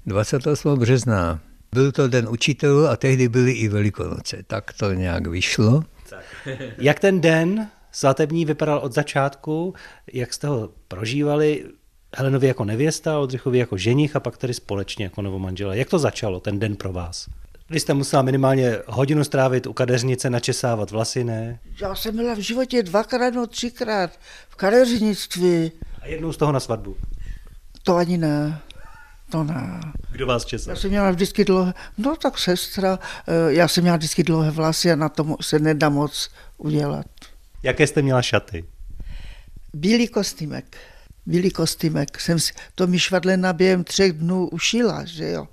28. 0.05 0.79
března. 0.79 1.39
Byl 1.73 1.91
to 1.91 2.07
den 2.07 2.29
učitelů 2.29 2.87
a 2.87 2.95
tehdy 2.95 3.29
byly 3.29 3.51
i 3.51 3.67
velikonoce. 3.67 4.43
Tak 4.47 4.73
to 4.73 4.93
nějak 4.93 5.27
vyšlo. 5.27 5.83
Jak 6.77 6.99
ten 6.99 7.21
den 7.21 7.67
svatební 7.91 8.45
vypadal 8.45 8.77
od 8.79 8.93
začátku, 8.93 9.73
jak 10.13 10.33
jste 10.33 10.47
ho 10.47 10.69
prožívali, 10.87 11.65
Helenovi 12.15 12.47
jako 12.47 12.65
nevěsta, 12.65 13.19
Oldřichovi 13.19 13.57
jako 13.57 13.77
ženich 13.77 14.15
a 14.15 14.19
pak 14.19 14.37
tedy 14.37 14.53
společně 14.53 15.05
jako 15.05 15.21
novomanžele. 15.21 15.77
Jak 15.77 15.89
to 15.89 15.99
začalo, 15.99 16.39
ten 16.39 16.59
den 16.59 16.75
pro 16.75 16.93
vás? 16.93 17.27
Vy 17.69 17.79
jste 17.79 17.93
musela 17.93 18.21
minimálně 18.21 18.77
hodinu 18.87 19.23
strávit 19.23 19.67
u 19.67 19.73
kadeřnice, 19.73 20.29
načesávat 20.29 20.91
vlasy, 20.91 21.23
ne? 21.23 21.59
Já 21.81 21.95
jsem 21.95 22.15
byla 22.15 22.35
v 22.35 22.39
životě 22.39 22.83
dvakrát 22.83 23.33
nebo 23.33 23.47
třikrát 23.47 24.11
v 24.49 24.55
kadeřnictví. 24.55 25.71
A 26.01 26.07
jednou 26.07 26.33
z 26.33 26.37
toho 26.37 26.51
na 26.51 26.59
svatbu? 26.59 26.97
To 27.83 27.95
ani 27.95 28.17
ne. 28.17 28.59
To 29.29 29.43
ne. 29.43 29.81
Kdo 30.11 30.27
vás 30.27 30.45
česal? 30.45 30.71
Já 30.71 30.79
jsem 30.79 30.89
měla 30.89 31.11
vždycky 31.11 31.45
dlouhé, 31.45 31.73
no 31.97 32.15
tak 32.15 32.37
sestra, 32.37 32.99
eh, 33.27 33.53
já 33.53 33.67
jsem 33.67 33.83
měla 33.83 33.97
vždycky 33.97 34.23
dlouhé 34.23 34.51
vlasy 34.51 34.91
a 34.91 34.95
na 34.95 35.09
tom 35.09 35.35
se 35.41 35.59
nedá 35.59 35.89
moc 35.89 36.29
udělat. 36.57 37.05
Jaké 37.63 37.87
jste 37.87 38.01
měla 38.01 38.21
šaty? 38.21 38.65
Bílý 39.73 40.07
kostýmek, 40.07 40.77
bílý 41.25 41.51
kostýmek. 41.51 42.19
Jsem 42.21 42.39
si, 42.39 42.53
to 42.75 42.87
mi 42.87 42.99
švadlena 42.99 43.53
během 43.53 43.83
třech 43.83 44.13
dnů 44.13 44.47
ušila, 44.47 45.05
že 45.05 45.31
jo. 45.31 45.47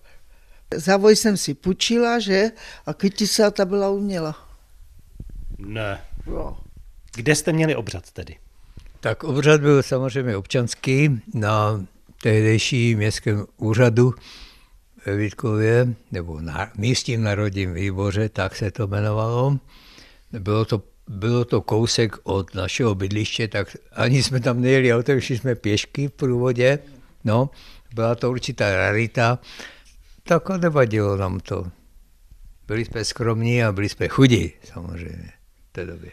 Závoj 0.74 1.16
jsem 1.16 1.36
si 1.36 1.54
půjčila, 1.54 2.18
že? 2.18 2.50
A 2.86 2.94
kytisa 2.94 3.50
ta 3.50 3.64
byla 3.64 3.90
uměla. 3.90 4.48
Ne. 5.58 6.00
Jo. 6.26 6.56
Kde 7.14 7.34
jste 7.34 7.52
měli 7.52 7.76
obřad 7.76 8.10
tedy? 8.10 8.36
Tak 9.00 9.24
obřad 9.24 9.60
byl 9.60 9.82
samozřejmě 9.82 10.36
občanský 10.36 11.20
na 11.34 11.86
tehdejší 12.22 12.94
městském 12.94 13.46
úřadu 13.56 14.14
ve 15.06 15.16
Vítkově, 15.16 15.94
nebo 16.12 16.40
na 16.40 16.70
místním 16.76 17.22
národním 17.22 17.74
výboře, 17.74 18.28
tak 18.28 18.56
se 18.56 18.70
to 18.70 18.86
jmenovalo. 18.86 19.58
Bylo 20.32 20.64
to, 20.64 20.82
bylo 21.08 21.44
to 21.44 21.60
kousek 21.60 22.16
od 22.22 22.54
našeho 22.54 22.94
bydliště, 22.94 23.48
tak 23.48 23.76
ani 23.92 24.22
jsme 24.22 24.40
tam 24.40 24.60
nejeli 24.60 24.94
autem, 24.94 25.20
šli 25.20 25.38
jsme 25.38 25.54
pěšky 25.54 26.08
v 26.08 26.12
průvodě. 26.12 26.78
No, 27.24 27.50
byla 27.94 28.14
to 28.14 28.30
určitá 28.30 28.76
rarita, 28.76 29.38
tak 30.22 30.50
a 30.50 30.56
nevadilo 30.56 31.16
nám 31.16 31.40
to. 31.40 31.66
Byli 32.66 32.84
jsme 32.84 33.04
skromní 33.04 33.64
a 33.64 33.72
byli 33.72 33.88
jsme 33.88 34.08
chudí, 34.08 34.52
samozřejmě, 34.64 35.32
v 35.70 35.72
té 35.72 35.86
době. 35.86 36.10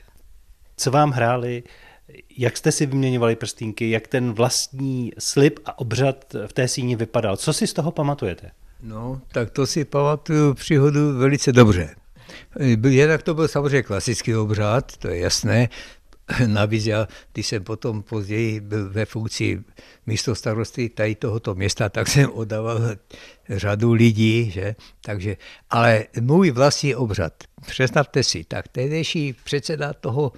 Co 0.77 0.91
vám 0.91 1.11
hráli, 1.11 1.63
jak 2.37 2.57
jste 2.57 2.71
si 2.71 2.85
vyměňovali 2.85 3.35
prstínky, 3.35 3.89
jak 3.89 4.07
ten 4.07 4.33
vlastní 4.33 5.13
slib 5.19 5.59
a 5.65 5.79
obřad 5.79 6.35
v 6.47 6.53
té 6.53 6.67
síni 6.67 6.95
vypadal? 6.95 7.37
Co 7.37 7.53
si 7.53 7.67
z 7.67 7.73
toho 7.73 7.91
pamatujete? 7.91 8.51
No, 8.81 9.21
tak 9.31 9.49
to 9.49 9.67
si 9.67 9.85
pamatuju 9.85 10.53
příhodu 10.53 11.17
velice 11.17 11.51
dobře. 11.51 11.95
Jednak 12.89 13.23
to 13.23 13.33
byl 13.33 13.47
samozřejmě 13.47 13.83
klasický 13.83 14.35
obřad, 14.35 14.97
to 14.97 15.07
je 15.07 15.19
jasné. 15.19 15.69
Navíc 16.47 16.85
já, 16.85 17.07
když 17.33 17.47
jsem 17.47 17.63
potom 17.63 18.03
později 18.03 18.59
byl 18.59 18.89
ve 18.89 19.05
funkci 19.05 19.63
místo 20.07 20.35
starosty 20.35 20.89
tady 20.89 21.15
tohoto 21.15 21.55
města, 21.55 21.89
tak 21.89 22.07
jsem 22.07 22.31
oddával 22.31 22.79
řadu 23.49 23.93
lidí, 23.93 24.51
že? 24.51 24.75
Takže, 25.01 25.37
ale 25.69 26.05
můj 26.21 26.51
vlastní 26.51 26.95
obřad, 26.95 27.33
představte 27.67 28.23
si, 28.23 28.43
tak 28.43 28.67
tehdejší 28.67 29.35
předseda 29.43 29.93
toho 29.93 30.31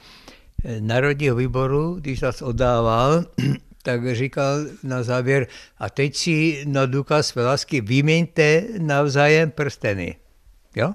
národního 0.79 1.35
výboru, 1.35 1.95
když 1.99 2.21
nás 2.21 2.41
oddával, 2.41 3.25
tak 3.83 4.15
říkal 4.15 4.57
na 4.83 5.03
závěr, 5.03 5.47
a 5.77 5.89
teď 5.89 6.15
si 6.15 6.63
na 6.67 6.85
důkaz 6.85 7.35
lásky 7.35 7.81
vyměňte 7.81 8.63
navzájem 8.77 9.51
prsteny. 9.51 10.15
Jo? 10.75 10.93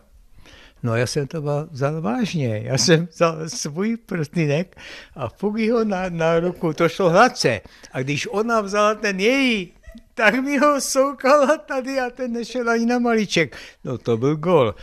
No 0.83 0.97
já 0.97 1.07
jsem 1.07 1.27
to 1.27 1.43
vzal 1.71 2.01
vážně. 2.01 2.61
Já 2.65 2.79
jsem 2.79 3.07
vzal 3.07 3.49
svůj 3.49 3.97
prstýnek 3.97 4.77
a 5.15 5.29
fuk 5.29 5.59
ho 5.59 5.85
na, 5.85 6.09
na 6.09 6.41
ruku. 6.41 6.73
To 6.73 6.89
šlo 6.89 7.11
hladce. 7.11 7.61
A 7.93 8.03
když 8.03 8.27
ona 8.27 8.61
vzala 8.61 8.95
ten 8.95 9.21
její, 9.21 9.73
tak 10.15 10.35
mi 10.35 10.59
ho 10.59 10.81
soukala 10.81 11.57
tady 11.57 12.01
a 12.01 12.11
ten 12.11 12.33
nešel 12.33 12.71
ani 12.71 12.87
na 12.87 12.99
malíček. 12.99 13.57
No 13.85 13.99
to 13.99 14.17
byl 14.17 14.37
gol 14.37 14.75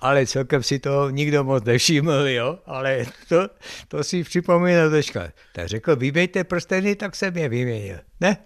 ale 0.00 0.26
celkem 0.26 0.62
si 0.62 0.78
to 0.78 1.10
nikdo 1.10 1.44
moc 1.44 1.64
nevšiml, 1.64 2.12
jo, 2.12 2.58
ale 2.66 3.06
to, 3.28 3.48
to 3.88 4.04
si 4.04 4.24
připomínám 4.24 4.90
teďka. 4.90 5.32
Tak 5.52 5.68
řekl, 5.68 5.96
vyměňte 5.96 6.44
prsteny, 6.44 6.96
tak 6.96 7.16
jsem 7.16 7.36
je 7.36 7.48
vyměnil. 7.48 7.98
Ne? 8.20 8.36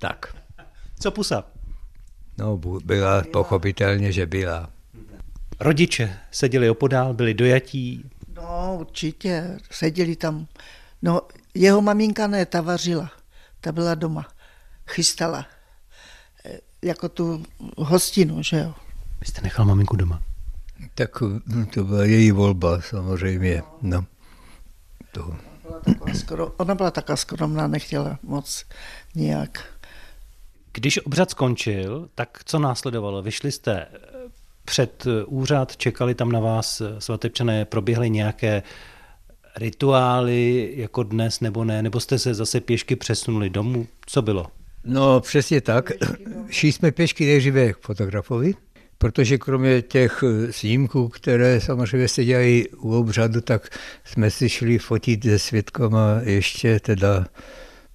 Tak. 0.00 0.36
Co 1.00 1.10
pusa? 1.10 1.44
No, 2.38 2.56
byla, 2.84 3.22
pochopitelně, 3.32 4.12
že 4.12 4.26
byla. 4.26 4.70
Rodiče 5.60 6.18
seděli 6.30 6.70
opodál, 6.70 7.14
byli 7.14 7.34
dojatí? 7.34 8.10
No, 8.34 8.76
určitě, 8.80 9.58
seděli 9.70 10.16
tam. 10.16 10.46
No, 11.02 11.20
jeho 11.54 11.82
maminka 11.82 12.26
ne, 12.26 12.46
ta 12.46 12.60
vařila, 12.60 13.10
ta 13.60 13.72
byla 13.72 13.94
doma, 13.94 14.26
chystala, 14.88 15.46
e, 16.44 16.58
jako 16.82 17.08
tu 17.08 17.42
hostinu, 17.76 18.42
že 18.42 18.56
jo. 18.56 18.74
Vy 19.20 19.26
jste 19.26 19.40
nechal 19.42 19.64
maminku 19.64 19.96
doma? 19.96 20.22
Tak 20.94 21.20
hm, 21.20 21.66
to 21.74 21.84
byla 21.84 22.04
její 22.04 22.32
volba 22.32 22.80
samozřejmě. 22.80 23.62
No. 23.82 24.04
To. 25.12 25.36
Ona 26.56 26.74
byla 26.74 26.90
taková 26.90 27.16
skromná, 27.16 27.66
nechtěla 27.66 28.18
moc 28.22 28.64
nějak. 29.14 29.64
Když 30.72 31.06
obřad 31.06 31.30
skončil, 31.30 32.08
tak 32.14 32.38
co 32.44 32.58
následovalo? 32.58 33.22
Vyšli 33.22 33.52
jste 33.52 33.80
eh, 33.80 33.88
před 34.64 35.06
eh, 35.06 35.24
úřad, 35.24 35.76
čekali 35.76 36.14
tam 36.14 36.32
na 36.32 36.40
vás 36.40 36.80
eh, 36.80 37.00
svatebčané, 37.00 37.64
proběhly 37.64 38.10
nějaké 38.10 38.62
rituály 39.56 40.72
jako 40.76 41.02
dnes 41.02 41.40
nebo 41.40 41.64
ne, 41.64 41.82
nebo 41.82 42.00
jste 42.00 42.18
se 42.18 42.34
zase 42.34 42.60
pěšky 42.60 42.96
přesunuli 42.96 43.50
domů? 43.50 43.86
Co 44.06 44.22
bylo? 44.22 44.46
No 44.84 45.20
přesně 45.20 45.60
tak. 45.60 45.92
Šli 46.50 46.72
jsme 46.72 46.92
pěšky 46.92 47.26
nejdříve 47.26 47.72
k 47.72 47.78
fotografovi, 47.78 48.54
protože 48.98 49.38
kromě 49.38 49.82
těch 49.82 50.24
eh, 50.26 50.52
snímků, 50.52 51.08
které 51.08 51.60
samozřejmě 51.60 52.08
se 52.08 52.24
dělají 52.24 52.68
u 52.68 52.94
obřadu, 52.94 53.40
tak 53.40 53.78
jsme 54.04 54.30
si 54.30 54.48
šli 54.48 54.78
fotit 54.78 55.22
se 55.22 55.38
svědkama 55.38 56.20
ještě 56.22 56.80
teda 56.80 57.26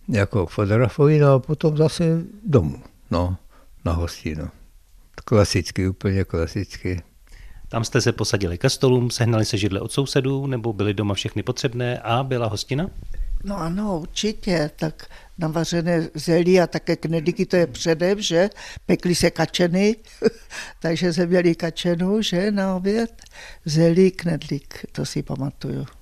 jako 0.10 0.46
fotografovi, 0.46 1.20
no 1.20 1.34
a 1.34 1.40
potom 1.40 1.78
zase 1.78 2.24
domů, 2.46 2.84
no, 3.12 3.38
na 3.86 3.92
hostinu. 3.92 4.50
Klasicky, 5.26 5.88
úplně 5.88 6.24
klasicky. 6.24 7.02
Tam 7.70 7.84
jste 7.84 8.02
se 8.02 8.12
posadili 8.12 8.58
ke 8.58 8.70
stolům, 8.70 9.12
sehnali 9.12 9.46
se 9.46 9.58
židle 9.58 9.80
od 9.80 9.92
sousedů, 9.92 10.48
nebo 10.48 10.74
byly 10.74 10.94
doma 10.94 11.14
všechny 11.14 11.44
potřebné 11.44 12.00
a 12.00 12.24
byla 12.24 12.48
hostina? 12.48 12.88
No 13.44 13.58
ano, 13.58 14.00
určitě, 14.00 14.72
tak 14.76 15.08
navařené 15.40 16.10
zelí 16.14 16.60
a 16.60 16.68
také 16.68 16.96
knedlíky, 16.96 17.46
to 17.46 17.56
je 17.56 17.68
předem, 17.68 18.22
že? 18.22 18.50
Pekly 18.86 19.16
se 19.16 19.32
kačeny, 19.32 19.96
takže 20.82 21.14
jsme 21.14 21.26
měli 21.26 21.56
kačenu, 21.56 22.22
že? 22.22 22.52
Na 22.52 22.76
oběd, 22.76 23.22
zelí, 23.66 24.12
knedlík, 24.12 24.86
to 24.92 25.06
si 25.06 25.24
pamatuju. 25.24 25.99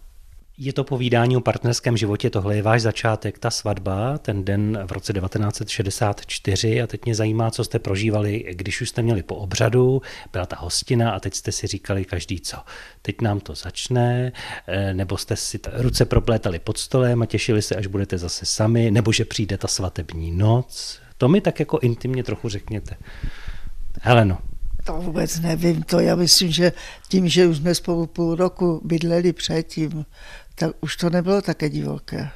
Je 0.59 0.73
to 0.73 0.83
povídání 0.83 1.37
o 1.37 1.41
partnerském 1.41 1.97
životě, 1.97 2.29
tohle 2.29 2.55
je 2.55 2.61
váš 2.61 2.81
začátek, 2.81 3.39
ta 3.39 3.51
svatba, 3.51 4.17
ten 4.17 4.45
den 4.45 4.79
v 4.85 4.91
roce 4.91 5.13
1964 5.13 6.81
a 6.81 6.87
teď 6.87 7.05
mě 7.05 7.15
zajímá, 7.15 7.51
co 7.51 7.63
jste 7.63 7.79
prožívali, 7.79 8.45
když 8.49 8.81
už 8.81 8.89
jste 8.89 9.01
měli 9.01 9.23
po 9.23 9.35
obřadu, 9.35 10.01
byla 10.33 10.45
ta 10.45 10.55
hostina 10.59 11.11
a 11.11 11.19
teď 11.19 11.33
jste 11.33 11.51
si 11.51 11.67
říkali 11.67 12.05
každý 12.05 12.39
co. 12.39 12.57
Teď 13.01 13.21
nám 13.21 13.39
to 13.39 13.55
začne, 13.55 14.31
eh, 14.67 14.93
nebo 14.93 15.17
jste 15.17 15.35
si 15.35 15.59
ruce 15.73 16.05
proplétali 16.05 16.59
pod 16.59 16.77
stolem 16.77 17.21
a 17.21 17.25
těšili 17.25 17.61
se, 17.61 17.75
až 17.75 17.87
budete 17.87 18.17
zase 18.17 18.45
sami, 18.45 18.91
nebo 18.91 19.11
že 19.11 19.25
přijde 19.25 19.57
ta 19.57 19.67
svatební 19.67 20.31
noc. 20.31 20.99
To 21.17 21.27
mi 21.27 21.41
tak 21.41 21.59
jako 21.59 21.79
intimně 21.79 22.23
trochu 22.23 22.49
řekněte. 22.49 22.95
Heleno. 24.01 24.37
To 24.83 24.93
vůbec 24.93 25.39
nevím, 25.39 25.83
to 25.83 25.99
já 25.99 26.15
myslím, 26.15 26.51
že 26.51 26.71
tím, 27.09 27.27
že 27.27 27.47
už 27.47 27.57
jsme 27.57 27.75
spolu 27.75 28.07
půl 28.07 28.35
roku 28.35 28.81
bydleli 28.83 29.33
předtím, 29.33 30.05
tak 30.59 30.71
už 30.81 30.95
to 30.97 31.09
nebylo 31.09 31.41
také 31.41 31.69
divoké. 31.69 32.29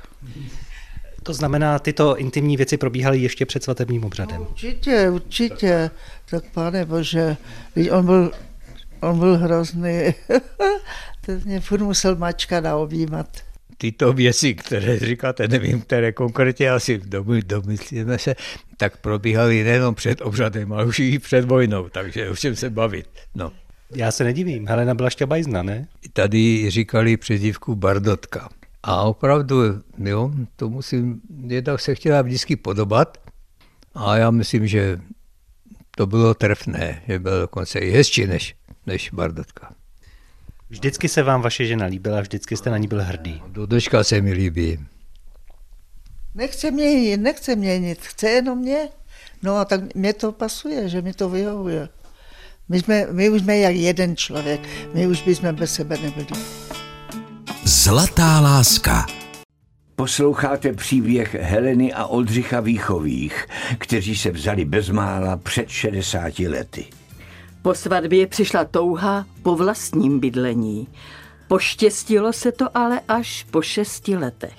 To 1.23 1.33
znamená, 1.33 1.79
tyto 1.79 2.17
intimní 2.17 2.57
věci 2.57 2.77
probíhaly 2.77 3.19
ještě 3.19 3.45
před 3.45 3.63
svatebním 3.63 4.03
obřadem? 4.03 4.37
No, 4.37 4.47
určitě, 4.49 5.09
určitě. 5.09 5.91
Tak 6.29 6.43
pane 6.53 6.85
bože, 6.85 7.37
on 7.91 8.05
byl, 8.05 8.31
on 9.01 9.19
byl 9.19 9.37
hrozný. 9.37 10.13
Ten 11.25 11.41
mě 11.45 11.59
furt 11.59 11.81
musel 11.81 12.15
mačka 12.15 12.61
naobjímat. 12.61 13.27
Tyto 13.77 14.13
věci, 14.13 14.53
které 14.53 14.99
říkáte, 14.99 15.47
nevím, 15.47 15.81
které 15.81 16.11
konkrétně 16.11 16.69
asi 16.69 17.01
domyslíme 17.45 18.17
se, 18.17 18.35
tak 18.77 18.97
probíhaly 18.97 19.63
nejenom 19.63 19.95
před 19.95 20.21
obřadem, 20.21 20.73
ale 20.73 20.85
už 20.85 20.99
i 20.99 21.19
před 21.19 21.45
vojnou, 21.45 21.89
takže 21.89 22.29
o 22.29 22.35
čem 22.35 22.55
se 22.55 22.69
bavit. 22.69 23.07
No. 23.35 23.51
Já 23.95 24.11
se 24.11 24.23
nedivím, 24.23 24.67
Helena 24.67 24.93
byla 24.93 25.09
šťabajzna, 25.09 25.63
ne? 25.63 25.87
Tady 26.13 26.69
říkali 26.69 27.17
přezdívku 27.17 27.75
Bardotka. 27.75 28.49
A 28.83 29.01
opravdu, 29.01 29.55
jo, 29.97 30.31
to 30.55 30.69
musím, 30.69 31.21
jednak 31.47 31.79
se 31.81 31.95
chtěla 31.95 32.21
vždycky 32.21 32.55
podobat 32.55 33.17
a 33.95 34.17
já 34.17 34.31
myslím, 34.31 34.67
že 34.67 34.99
to 35.95 36.07
bylo 36.07 36.33
trefné, 36.33 37.01
že 37.07 37.19
bylo 37.19 37.39
dokonce 37.39 37.79
i 37.79 37.91
hezčí 37.91 38.27
než, 38.27 38.55
než 38.85 39.09
Bardotka. 39.09 39.73
Vždycky 40.69 41.09
se 41.09 41.23
vám 41.23 41.41
vaše 41.41 41.65
žena 41.65 41.85
líbila, 41.85 42.21
vždycky 42.21 42.57
jste 42.57 42.69
na 42.69 42.77
ní 42.77 42.87
byl 42.87 43.03
hrdý. 43.03 43.41
Do 43.47 43.65
dneška 43.65 44.03
se 44.03 44.21
mi 44.21 44.33
líbí. 44.33 44.79
Nechce 46.35 46.71
měnit, 46.71 47.17
nechce 47.17 47.55
měnit, 47.55 48.01
chce 48.01 48.29
jenom 48.29 48.59
mě. 48.59 48.89
No 49.43 49.55
a 49.57 49.65
tak 49.65 49.95
mě 49.95 50.13
to 50.13 50.31
pasuje, 50.31 50.89
že 50.89 51.01
mi 51.01 51.13
to 51.13 51.29
vyhovuje. 51.29 51.89
My, 52.69 52.79
jsme, 52.79 53.07
my 53.11 53.29
už 53.29 53.41
jsme 53.41 53.57
jak 53.57 53.75
jeden 53.75 54.15
člověk, 54.15 54.61
my 54.93 55.07
už 55.07 55.21
bychom 55.21 55.55
bez 55.55 55.73
sebe 55.73 55.97
nebyli. 55.97 56.41
Zlatá 57.63 58.39
láska. 58.39 59.05
Posloucháte 59.95 60.73
příběh 60.73 61.35
Heleny 61.35 61.93
a 61.93 62.05
Oldřicha 62.05 62.59
Výchových, 62.59 63.47
kteří 63.77 64.15
se 64.15 64.31
vzali 64.31 64.65
bezmála 64.65 65.37
před 65.37 65.69
60 65.69 66.39
lety. 66.39 66.85
Po 67.61 67.73
svatbě 67.73 68.27
přišla 68.27 68.65
touha 68.65 69.25
po 69.43 69.55
vlastním 69.55 70.19
bydlení. 70.19 70.87
Poštěstilo 71.47 72.33
se 72.33 72.51
to 72.51 72.77
ale 72.77 73.01
až 73.07 73.45
po 73.51 73.61
šesti 73.61 74.17
letech. 74.17 74.57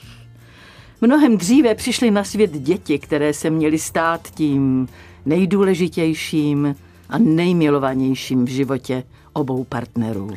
Mnohem 1.01 1.37
dříve 1.37 1.75
přišly 1.75 2.11
na 2.11 2.25
svět 2.25 2.51
děti, 2.51 2.99
které 2.99 3.35
se 3.35 3.51
měly 3.51 3.79
stát 3.79 4.29
tím 4.31 4.89
nejdůležitějším 5.27 6.75
a 7.13 7.19
nejmilovanějším 7.19 8.45
v 8.45 8.49
životě 8.49 9.05
obou 9.33 9.65
partnerů. 9.65 10.31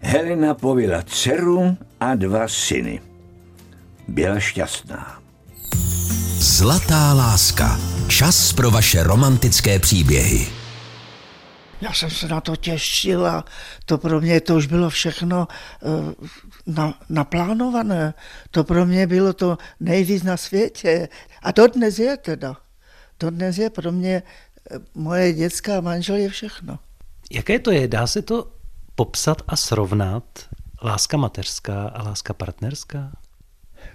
Helena 0.00 0.54
povila 0.54 1.02
dceru 1.02 1.76
a 2.00 2.14
dva 2.14 2.48
syny. 2.48 3.00
Byla 4.08 4.40
šťastná. 4.40 5.20
Zlatá 6.38 7.12
láska. 7.12 7.78
Čas 8.08 8.52
pro 8.52 8.70
vaše 8.70 9.02
romantické 9.02 9.78
příběhy. 9.78 10.46
Já 11.80 11.92
jsem 11.92 12.10
se 12.10 12.28
na 12.28 12.40
to 12.40 12.56
těšil 12.56 13.26
a 13.26 13.44
to 13.84 13.98
pro 13.98 14.20
mě 14.20 14.40
to 14.40 14.54
už 14.54 14.66
bylo 14.66 14.90
všechno 14.90 15.48
uh, 15.82 16.12
na, 16.66 16.94
naplánované. 17.08 18.14
To 18.50 18.64
pro 18.64 18.86
mě 18.86 19.06
bylo 19.06 19.32
to 19.32 19.58
nejvíc 19.80 20.22
na 20.22 20.36
světě. 20.36 21.08
A 21.42 21.52
to 21.52 21.66
dnes 21.66 21.98
je 21.98 22.16
teda. 22.16 22.56
To 23.18 23.30
dnes 23.30 23.58
je 23.58 23.70
pro 23.70 23.92
mě 23.92 24.22
eh, 24.22 24.22
moje 24.94 25.32
dětská 25.32 25.80
manžel 25.80 26.16
je 26.16 26.28
všechno. 26.28 26.78
Jaké 27.30 27.58
to 27.58 27.70
je? 27.70 27.88
Dá 27.88 28.06
se 28.06 28.22
to 28.22 28.52
popsat 28.94 29.42
a 29.46 29.56
srovnat? 29.56 30.48
Láska 30.82 31.16
mateřská 31.16 31.88
a 31.88 32.02
láska 32.02 32.34
partnerská? 32.34 33.12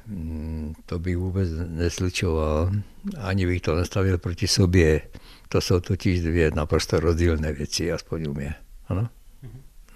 Hmm, 0.07 0.73
to 0.85 0.99
bych 0.99 1.17
vůbec 1.17 1.49
neslučoval, 1.67 2.71
ani 3.17 3.45
bych 3.45 3.61
to 3.61 3.75
nastavil 3.75 4.17
proti 4.17 4.47
sobě. 4.47 5.01
To 5.49 5.61
jsou 5.61 5.79
totiž 5.79 6.21
dvě 6.21 6.51
naprosto 6.55 6.99
rozdílné 6.99 7.53
věci, 7.53 7.91
aspoň 7.91 8.27
u 8.29 8.33
mě. 8.33 8.55
Ano? 8.87 9.09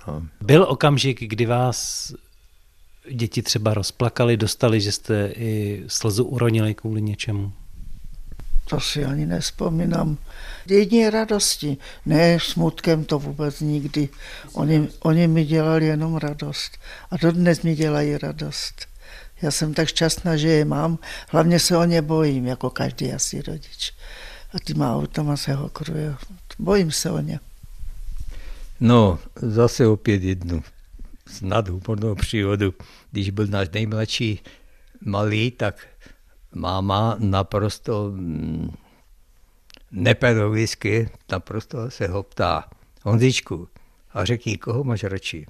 No. 0.08 0.28
Byl 0.42 0.64
okamžik, 0.64 1.20
kdy 1.20 1.46
vás 1.46 2.12
děti 3.12 3.42
třeba 3.42 3.74
rozplakali, 3.74 4.38
dostali, 4.38 4.82
že 4.82 4.92
jste 4.92 5.32
i 5.36 5.84
slzu 5.88 6.24
uronili 6.24 6.76
kvůli 6.76 7.02
něčemu? 7.02 7.54
To 8.70 8.80
si 8.80 9.06
ani 9.06 9.26
nespomínám. 9.26 10.18
Jedině 10.70 11.10
radosti, 11.10 11.78
ne 12.06 12.40
smutkem 12.42 13.06
to 13.06 13.20
vůbec 13.20 13.60
nikdy. 13.60 14.10
Oni, 14.54 14.90
oni 15.00 15.28
mi 15.28 15.46
dělali 15.46 15.86
jenom 15.86 16.16
radost. 16.16 16.78
A 17.12 17.18
dodnes 17.18 17.62
mi 17.62 17.76
dělají 17.76 18.18
radost. 18.18 18.88
Já 19.42 19.52
jsem 19.52 19.74
tak 19.74 19.88
šťastná, 19.88 20.38
že 20.38 20.48
je 20.48 20.66
mám. 20.66 21.00
Hlavně 21.30 21.60
se 21.60 21.78
o 21.78 21.84
ně 21.84 22.02
bojím, 22.02 22.46
jako 22.48 22.70
každý 22.70 23.14
asi 23.14 23.42
rodič. 23.42 23.94
A 24.54 24.60
těma 24.60 24.96
autama 24.96 25.38
se 25.38 25.54
hokruje. 25.54 26.16
Bojím 26.60 26.92
se 26.92 27.12
o 27.12 27.20
ně. 27.20 27.40
No, 28.80 29.20
zase 29.36 29.88
opět 29.88 30.24
jednu 30.24 30.64
snad 31.28 31.68
humornou 31.68 32.16
příhodu. 32.16 32.74
Když 33.12 33.30
byl 33.30 33.48
náš 33.48 33.70
nejmladší 33.74 34.40
malý, 35.02 35.52
tak 35.52 35.88
máma 36.58 37.16
naprosto 37.20 38.12
mm, 38.12 38.70
nepedagogicky 39.92 41.10
naprosto 41.32 41.92
se 41.92 42.08
ho 42.08 42.24
ptá. 42.24 42.70
Honzičku, 43.04 43.68
a 44.14 44.26
řekni, 44.26 44.58
koho 44.58 44.84
máš 44.84 45.04
radši? 45.04 45.46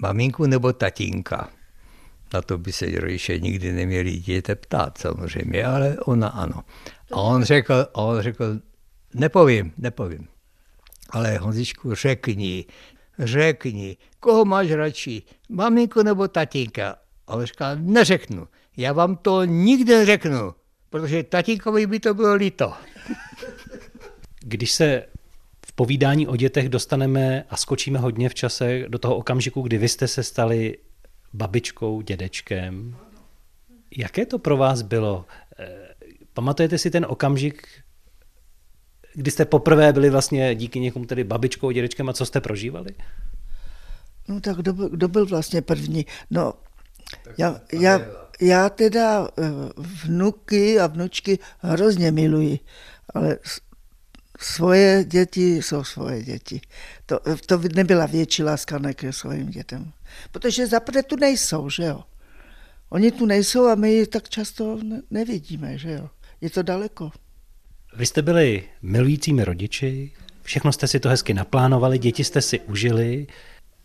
Maminku 0.00 0.46
nebo 0.46 0.72
tatínka? 0.72 1.50
Na 2.34 2.42
to 2.42 2.58
by 2.58 2.72
se 2.72 3.00
rodiče 3.00 3.38
nikdy 3.38 3.72
neměli 3.72 4.10
dítěte 4.10 4.54
ptát 4.54 4.98
samozřejmě, 4.98 5.64
ale 5.64 5.96
ona 5.98 6.28
ano. 6.28 6.64
A 7.12 7.16
on 7.16 7.44
řekl, 7.44 7.74
a 7.94 7.98
on 8.00 8.22
řekl 8.22 8.58
nepovím, 9.14 9.72
nepovím. 9.78 10.28
Ale 11.10 11.38
Honzičku, 11.38 11.94
řekni, 11.94 12.64
řekni, 13.18 13.96
koho 14.20 14.44
máš 14.44 14.70
radši, 14.70 15.22
maminku 15.48 16.02
nebo 16.02 16.28
tatínka? 16.28 16.96
A 17.26 17.34
on 17.34 17.44
říkal, 17.44 17.76
neřeknu, 17.76 18.48
já 18.76 18.92
vám 18.92 19.16
to 19.16 19.44
nikdy 19.44 19.94
neřeknu, 19.94 20.54
protože 20.90 21.22
tatínkovi 21.22 21.86
by 21.86 22.00
to 22.00 22.14
bylo 22.14 22.34
líto. 22.34 22.72
Když 24.40 24.72
se 24.72 25.04
v 25.66 25.72
povídání 25.72 26.28
o 26.28 26.36
dětech 26.36 26.68
dostaneme 26.68 27.44
a 27.50 27.56
skočíme 27.56 27.98
hodně 27.98 28.28
v 28.28 28.34
čase 28.34 28.84
do 28.88 28.98
toho 28.98 29.16
okamžiku, 29.16 29.62
kdy 29.62 29.78
vy 29.78 29.88
jste 29.88 30.08
se 30.08 30.22
stali 30.22 30.78
babičkou, 31.32 32.00
dědečkem. 32.00 32.96
Jaké 33.96 34.26
to 34.26 34.38
pro 34.38 34.56
vás 34.56 34.82
bylo? 34.82 35.24
Eh, 35.58 35.94
pamatujete 36.32 36.78
si 36.78 36.90
ten 36.90 37.06
okamžik, 37.08 37.68
kdy 39.14 39.30
jste 39.30 39.44
poprvé 39.44 39.92
byli 39.92 40.10
vlastně 40.10 40.54
díky 40.54 40.80
někomu 40.80 41.04
tedy 41.04 41.24
babičkou, 41.24 41.70
dědečkem 41.70 42.08
a 42.08 42.12
co 42.12 42.26
jste 42.26 42.40
prožívali? 42.40 42.90
No 44.28 44.40
tak 44.40 44.56
kdo, 44.56 44.72
byl, 44.72 44.88
kdo 44.88 45.08
byl 45.08 45.26
vlastně 45.26 45.62
první? 45.62 46.06
No, 46.30 46.54
já, 47.38 47.60
já, 47.72 48.00
já 48.40 48.68
teda 48.68 49.28
eh, 49.28 49.42
vnuky 50.04 50.80
a 50.80 50.86
vnučky 50.86 51.38
hrozně 51.58 52.12
miluji, 52.12 52.58
ale 53.14 53.38
svoje 54.40 55.04
děti 55.04 55.56
jsou 55.56 55.84
svoje 55.84 56.22
děti. 56.22 56.60
To, 57.06 57.20
to 57.46 57.60
nebyla 57.74 58.06
větší 58.06 58.42
láska 58.42 58.80
ke 58.94 59.12
svým 59.12 59.50
dětem. 59.50 59.92
Protože 60.32 60.66
zaprvé 60.66 61.02
tu 61.02 61.16
nejsou, 61.16 61.70
že 61.70 61.84
jo. 61.84 62.04
Oni 62.88 63.10
tu 63.10 63.26
nejsou 63.26 63.66
a 63.66 63.74
my 63.74 63.94
je 63.94 64.06
tak 64.06 64.28
často 64.28 64.78
nevidíme, 65.10 65.78
že 65.78 65.92
jo. 65.92 66.10
Je 66.40 66.50
to 66.50 66.62
daleko. 66.62 67.12
Vy 67.96 68.06
jste 68.06 68.22
byli 68.22 68.64
milujícími 68.82 69.44
rodiči, 69.44 70.12
všechno 70.42 70.72
jste 70.72 70.88
si 70.88 71.00
to 71.00 71.08
hezky 71.08 71.34
naplánovali, 71.34 71.98
děti 71.98 72.24
jste 72.24 72.42
si 72.42 72.60
užili 72.60 73.26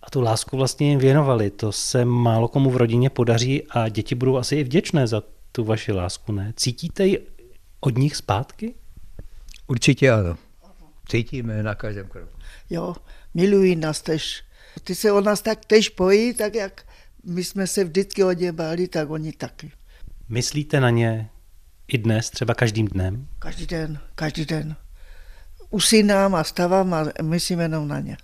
a 0.08 0.10
tu 0.10 0.22
lásku 0.22 0.58
vlastně 0.58 0.90
jim 0.90 1.00
věnovali. 1.00 1.50
To 1.50 1.72
se 1.72 2.06
málo 2.06 2.48
komu 2.48 2.70
v 2.70 2.78
rodině 2.78 3.10
podaří 3.10 3.64
a 3.70 3.90
děti 3.90 4.16
budou 4.16 4.38
asi 4.38 4.56
i 4.56 4.64
vděčné 4.64 5.08
za 5.08 5.24
tu 5.52 5.64
vaši 5.64 5.92
lásku, 5.92 6.32
ne? 6.32 6.54
Cítíte 6.56 7.06
ji 7.06 7.28
od 7.80 7.98
nich 7.98 8.16
zpátky? 8.16 8.76
Určitě 9.68 10.12
ano. 10.12 10.38
Cítíme 11.10 11.64
na 11.64 11.76
každém 11.76 12.08
kroku. 12.08 12.38
Jo, 12.70 12.96
milují 13.34 13.76
nás 13.76 14.02
tež. 14.02 14.44
Ty 14.84 14.96
se 14.96 15.12
o 15.12 15.22
nás 15.22 15.42
tak 15.42 15.66
tež 15.66 15.90
bojí, 15.90 16.34
tak 16.34 16.56
jak 16.56 16.86
my 17.24 17.44
jsme 17.44 17.68
se 17.68 17.84
vždycky 17.84 18.24
o 18.24 18.32
ně 18.32 18.52
báli, 18.52 18.88
tak 18.88 19.10
oni 19.10 19.32
taky. 19.32 19.72
Myslíte 20.30 20.80
na 20.80 20.90
ně 20.90 21.30
i 21.88 21.98
dnes, 21.98 22.30
třeba 22.30 22.54
každým 22.54 22.88
dnem? 22.88 23.28
Každý 23.40 23.68
den, 23.68 24.00
každý 24.16 24.46
den. 24.46 24.76
Usínám 25.70 26.36
a 26.36 26.44
stavám 26.44 26.94
a 26.94 27.06
myslím 27.22 27.60
jenom 27.60 27.88
na 27.88 28.00
ně. 28.00 28.18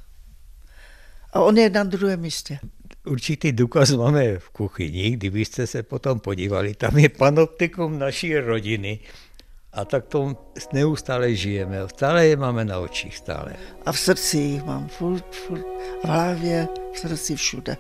A 1.34 1.42
on 1.42 1.58
je 1.58 1.70
na 1.70 1.84
druhém 1.84 2.20
místě. 2.20 2.60
Určitý 3.06 3.52
důkaz 3.52 3.92
máme 3.92 4.38
v 4.40 4.50
kuchyni, 4.50 5.12
kdybyste 5.12 5.68
se 5.68 5.84
potom 5.84 6.20
podívali, 6.20 6.76
tam 6.76 6.98
je 6.98 7.10
panoptikum 7.10 8.00
naší 8.00 8.38
rodiny, 8.38 9.00
a 9.74 9.86
tak 9.86 10.06
to 10.06 10.38
neustále 10.74 11.36
žijeme, 11.36 11.78
stále 11.88 12.28
je 12.28 12.36
máme 12.36 12.66
na 12.66 12.80
očích, 12.80 13.18
stále. 13.18 13.54
A 13.86 13.92
v 13.92 14.00
srdci 14.00 14.62
mám 14.66 14.88
furt, 14.88 15.36
furt, 15.36 15.66
v 16.04 16.06
hlavě, 16.06 16.68
v 16.94 17.00
srdci 17.00 17.36
všude. 17.36 17.78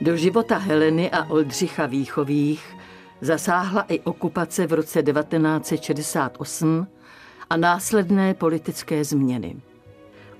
Do 0.00 0.16
života 0.16 0.58
Heleny 0.58 1.10
a 1.10 1.30
Oldřicha 1.30 1.86
Výchových 1.86 2.75
zasáhla 3.20 3.82
i 3.88 4.00
okupace 4.00 4.66
v 4.66 4.72
roce 4.72 5.02
1968 5.02 6.86
a 7.50 7.56
následné 7.56 8.34
politické 8.34 9.04
změny. 9.04 9.56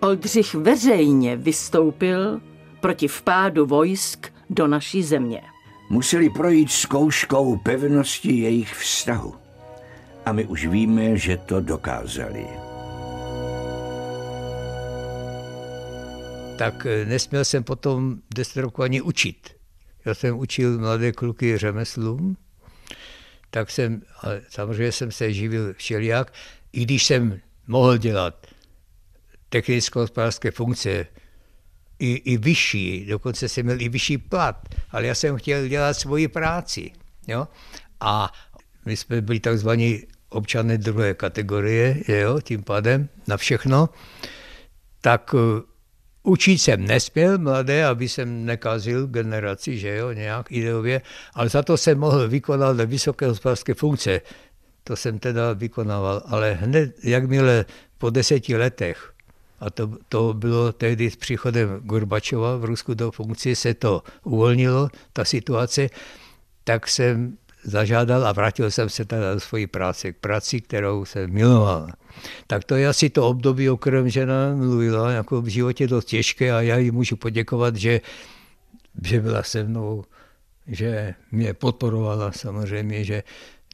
Oldřich 0.00 0.54
veřejně 0.54 1.36
vystoupil 1.36 2.40
proti 2.80 3.08
vpádu 3.08 3.66
vojsk 3.66 4.32
do 4.50 4.66
naší 4.66 5.02
země. 5.02 5.42
Museli 5.90 6.30
projít 6.30 6.70
zkouškou 6.70 7.56
pevnosti 7.56 8.32
jejich 8.32 8.74
vztahu. 8.74 9.34
A 10.26 10.32
my 10.32 10.44
už 10.44 10.66
víme, 10.66 11.16
že 11.16 11.36
to 11.36 11.60
dokázali. 11.60 12.46
Tak 16.58 16.86
eh, 16.86 17.04
nesměl 17.04 17.44
jsem 17.44 17.64
potom 17.64 18.16
deset 18.34 18.60
roku 18.60 18.82
ani 18.82 19.00
učit. 19.00 19.50
Já 20.04 20.14
jsem 20.14 20.38
učil 20.38 20.78
mladé 20.78 21.12
kluky 21.12 21.58
řemeslům, 21.58 22.36
tak 23.50 23.70
jsem, 23.70 24.02
samozřejmě 24.48 24.92
jsem 24.92 25.12
se 25.12 25.32
živil 25.32 25.74
všelijak, 25.74 26.32
i 26.72 26.82
když 26.82 27.04
jsem 27.04 27.40
mohl 27.66 27.98
dělat 27.98 28.46
technicko-hospodářské 29.48 30.50
funkce 30.50 31.06
i, 31.98 32.12
i 32.14 32.36
vyšší, 32.36 33.06
dokonce 33.06 33.48
jsem 33.48 33.66
měl 33.66 33.80
i 33.80 33.88
vyšší 33.88 34.18
plat, 34.18 34.68
ale 34.90 35.06
já 35.06 35.14
jsem 35.14 35.36
chtěl 35.36 35.68
dělat 35.68 35.94
svoji 35.94 36.28
práci. 36.28 36.90
Jo? 37.28 37.48
A 38.00 38.32
my 38.84 38.96
jsme 38.96 39.20
byli 39.20 39.40
takzvaní 39.40 40.02
občané 40.28 40.78
druhé 40.78 41.14
kategorie, 41.14 42.02
jo, 42.08 42.40
tím 42.40 42.62
pádem 42.62 43.08
na 43.26 43.36
všechno, 43.36 43.88
tak 45.00 45.34
uh, 45.34 45.40
učit 46.26 46.58
jsem 46.58 46.86
nesměl 46.86 47.38
mladé, 47.38 47.86
aby 47.86 48.08
jsem 48.08 48.44
nekazil 48.44 49.06
generaci, 49.06 49.78
že 49.78 49.96
jo, 49.96 50.12
nějak 50.12 50.52
ideově, 50.52 51.02
ale 51.34 51.48
za 51.48 51.62
to 51.62 51.76
jsem 51.76 51.98
mohl 51.98 52.28
vykonat 52.28 52.76
vysoké 52.80 53.26
hospodářské 53.26 53.74
funkce. 53.74 54.20
To 54.84 54.96
jsem 54.96 55.18
teda 55.18 55.52
vykonával, 55.52 56.22
ale 56.26 56.52
hned, 56.52 57.04
jakmile 57.04 57.64
po 57.98 58.10
deseti 58.10 58.56
letech 58.56 59.12
a 59.60 59.70
to, 59.70 59.90
to 60.08 60.34
bylo 60.34 60.72
tehdy 60.72 61.10
s 61.10 61.16
příchodem 61.16 61.80
Gorbačova 61.82 62.56
v 62.56 62.64
Rusku 62.64 62.94
do 62.94 63.10
funkce, 63.10 63.56
se 63.56 63.74
to 63.74 64.02
uvolnilo, 64.24 64.88
ta 65.12 65.24
situace, 65.24 65.88
tak 66.64 66.88
jsem 66.88 67.36
zažádal 67.64 68.26
a 68.26 68.32
vrátil 68.32 68.70
jsem 68.70 68.88
se 68.88 69.04
teda 69.04 69.34
do 69.34 69.40
svojí 69.40 69.66
práce, 69.66 70.12
k 70.12 70.16
práci, 70.16 70.60
kterou 70.60 71.04
jsem 71.04 71.30
miloval. 71.30 71.88
Tak 72.46 72.64
to 72.64 72.74
je 72.74 72.88
asi 72.88 73.10
to 73.10 73.28
období, 73.28 73.70
o 73.70 73.76
kterém 73.76 74.08
žena 74.08 74.54
mluvila, 74.54 75.10
jako 75.10 75.42
v 75.42 75.46
životě 75.46 75.86
dost 75.86 76.04
těžké 76.04 76.52
a 76.52 76.60
já 76.60 76.76
jí 76.76 76.90
můžu 76.90 77.16
poděkovat, 77.16 77.76
že, 77.76 78.00
že 79.04 79.20
byla 79.20 79.42
se 79.42 79.64
mnou, 79.64 80.04
že 80.66 81.14
mě 81.32 81.54
podporovala 81.54 82.32
samozřejmě, 82.32 83.04
že 83.04 83.22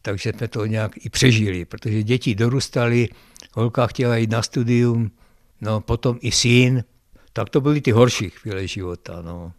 takže 0.03 0.33
jsme 0.37 0.49
to 0.49 0.67
nějak 0.67 1.07
i 1.07 1.11
přežili, 1.11 1.65
protože 1.65 2.03
děti 2.03 2.35
dorůstaly, 2.35 3.09
holka 3.53 3.87
chtěla 3.87 4.17
jít 4.17 4.31
na 4.31 4.43
studium, 4.43 5.11
no 5.61 5.81
potom 5.81 6.19
i 6.21 6.33
syn, 6.33 6.85
tak 7.33 7.51
to 7.51 7.61
byly 7.61 7.81
ty 7.81 7.91
horší 7.91 8.31
chvíle 8.31 8.67
života. 8.67 9.23
No. 9.23 9.53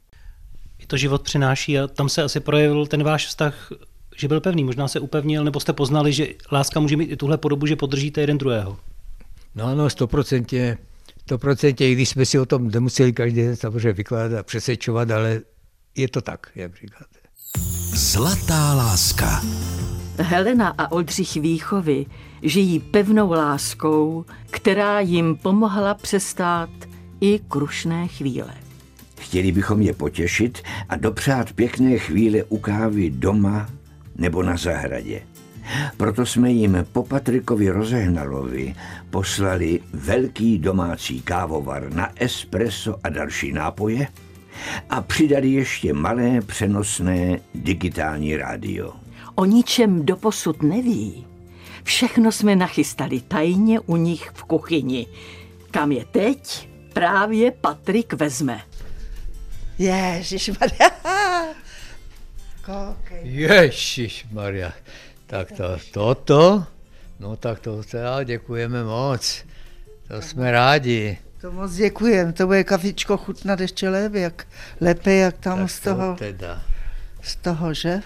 I 0.80 0.86
to 0.86 0.98
život 0.98 1.22
přináší 1.22 1.80
a 1.80 1.88
tam 1.88 2.10
se 2.10 2.24
asi 2.24 2.40
projevil 2.40 2.86
ten 2.86 3.04
váš 3.04 3.28
vztah, 3.28 3.72
že 4.18 4.28
byl 4.28 4.42
pevný, 4.42 4.64
možná 4.64 4.88
se 4.88 5.00
upevnil, 5.00 5.44
nebo 5.44 5.60
jste 5.60 5.74
poznali, 5.74 6.14
že 6.14 6.28
láska 6.52 6.80
může 6.80 6.98
mít 6.98 7.12
i 7.12 7.18
tuhle 7.18 7.38
podobu, 7.38 7.66
že 7.66 7.76
podržíte 7.76 8.22
jeden 8.22 8.38
druhého. 8.38 8.78
No 9.56 9.66
ano, 9.66 9.90
stoprocentně, 9.90 10.78
stoprocentně, 11.22 11.90
i 11.90 11.96
když 11.96 12.10
jsme 12.10 12.26
si 12.26 12.40
o 12.40 12.46
tom 12.46 12.68
nemuseli 12.68 13.14
každý 13.14 13.42
den 13.42 13.56
samozřejmě 13.56 13.94
vykládat 13.94 14.40
a 14.40 14.44
přesvědčovat, 14.44 15.12
ale 15.12 15.42
je 15.96 16.08
to 16.08 16.22
tak, 16.22 16.48
jak 16.56 16.76
říkáte. 16.76 17.20
Zlatá 17.96 18.74
láska. 18.74 19.42
Helena 20.18 20.68
a 20.78 20.92
Oldřich 20.92 21.36
Výchovy 21.36 22.06
žijí 22.42 22.80
pevnou 22.80 23.32
láskou, 23.32 24.26
která 24.52 25.00
jim 25.00 25.36
pomohla 25.36 25.94
přestát 25.94 26.70
i 27.22 27.40
krušné 27.48 28.08
chvíle. 28.08 28.54
Chtěli 29.20 29.52
bychom 29.52 29.82
je 29.82 29.94
potěšit 29.94 30.62
a 30.90 30.96
dopřát 30.96 31.54
pěkné 31.54 31.98
chvíle 31.98 32.44
u 32.44 32.58
kávy 32.58 33.10
doma 33.10 33.70
nebo 34.16 34.44
na 34.44 34.58
zahradě. 34.58 35.22
Proto 35.98 36.26
jsme 36.26 36.52
jim 36.52 36.86
po 36.92 37.04
Patrikovi 37.04 37.70
Rozehnalovi 37.70 38.76
poslali 39.10 39.80
velký 39.94 40.58
domácí 40.58 41.22
kávovar 41.22 41.94
na 41.94 42.12
espresso 42.16 42.96
a 43.04 43.10
další 43.10 43.52
nápoje 43.52 44.08
a 44.90 45.02
přidali 45.02 45.52
ještě 45.52 45.94
malé 45.94 46.42
přenosné 46.42 47.40
digitální 47.56 48.38
rádio. 48.38 48.94
O 49.36 49.46
ničem 49.46 50.06
doposud 50.06 50.64
neví. 50.64 51.26
Všechno 51.84 52.32
jsme 52.32 52.56
nachystali 52.56 53.22
tajně 53.22 53.80
u 53.80 53.96
nich 53.96 54.32
v 54.34 54.44
kuchyni. 54.44 55.08
Kam 55.72 55.92
je 55.92 56.06
teď, 56.06 56.70
právě 56.94 57.52
Patrik 57.52 58.14
vezme. 58.14 58.62
Ježišmarja. 59.78 60.90
Koukej. 62.66 63.20
Ježíš 63.24 64.26
Maria, 64.32 64.74
tak 65.28 65.52
to, 65.52 65.78
toto, 65.92 66.66
no 67.20 67.36
tak 67.36 67.60
to 67.60 67.84
teda 67.84 68.24
děkujeme 68.24 68.84
moc, 68.84 69.46
to 70.08 70.22
jsme 70.22 70.52
rádi. 70.52 71.18
To 71.42 71.52
moc 71.52 71.76
děkujem, 71.76 72.34
to 72.34 72.46
bude 72.48 72.64
kafičko 72.64 73.18
chutnat 73.18 73.60
ještě 73.60 73.90
lépe, 73.90 74.20
jak, 74.20 74.48
lépe, 74.82 75.14
jak 75.14 75.38
tam 75.38 75.60
Tak 75.60 75.70
z 75.70 75.80
toho, 75.80 76.14
to 76.14 76.20
teda. 76.20 76.62
z 77.22 77.36
toho, 77.36 77.74
že? 77.74 78.02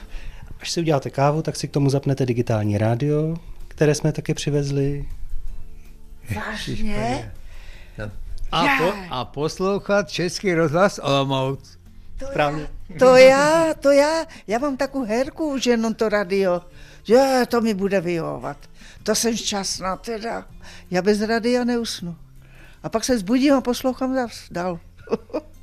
Až 0.59 0.71
si 0.71 0.79
uděláte 0.79 1.09
kávu, 1.09 1.41
tak 1.41 1.55
si 1.55 1.67
k 1.67 1.71
tomu 1.71 1.89
zapnete 1.89 2.25
digitální 2.25 2.77
rádio, 2.77 3.37
které 3.67 3.95
jsme 3.95 4.11
taky 4.11 4.33
přivezli. 4.33 5.05
Vážně? 6.35 7.31
A, 8.51 8.63
po, 8.77 8.93
a 9.09 9.25
poslouchat 9.25 10.09
Český 10.09 10.53
rozhlas 10.53 10.99
Olomouc. 11.03 11.77
Správně. 12.25 12.67
To 12.99 13.15
já, 13.15 13.73
to 13.73 13.91
já, 13.91 14.25
já 14.47 14.59
mám 14.59 14.77
takovou 14.77 15.05
herku 15.05 15.53
už 15.53 15.65
jenom 15.65 15.93
to 15.93 16.09
radio, 16.09 16.61
že 17.03 17.41
to 17.47 17.61
mi 17.61 17.73
bude 17.73 18.01
vyhovovat. 18.01 18.57
To 19.03 19.15
jsem 19.15 19.37
šťastná 19.37 19.95
teda. 19.95 20.45
Já 20.91 21.01
bez 21.01 21.21
radia 21.21 21.63
neusnu. 21.63 22.15
A 22.83 22.89
pak 22.89 23.03
se 23.03 23.17
zbudím 23.19 23.53
a 23.53 23.61
poslouchám 23.61 24.15
zas 24.15 24.31
dál. 24.51 24.79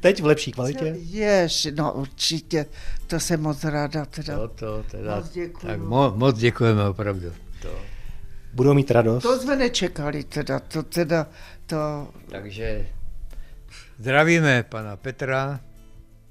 Teď 0.00 0.22
v 0.22 0.26
lepší 0.26 0.52
kvalitě. 0.52 0.96
Jež, 0.98 1.68
no 1.76 1.92
určitě, 1.92 2.66
to 3.06 3.20
jsem 3.20 3.42
moc 3.42 3.64
ráda 3.64 4.04
teda. 4.04 4.36
To, 4.36 4.48
to 4.48 4.84
teda. 4.90 5.16
Moc 5.16 5.30
děkuju. 5.30 5.72
Tak 5.72 5.80
mo, 5.80 6.12
moc 6.16 6.38
děkujeme 6.38 6.88
opravdu. 6.88 7.32
To. 7.62 7.68
Budou 8.52 8.74
mít 8.74 8.90
radost. 8.90 9.22
To 9.22 9.40
jsme 9.40 9.56
nečekali 9.56 10.24
teda, 10.24 10.58
to 10.58 10.82
teda, 10.82 11.26
to, 11.66 12.08
Takže 12.30 12.86
zdravíme 13.98 14.62
pana 14.62 14.96
Petra, 14.96 15.60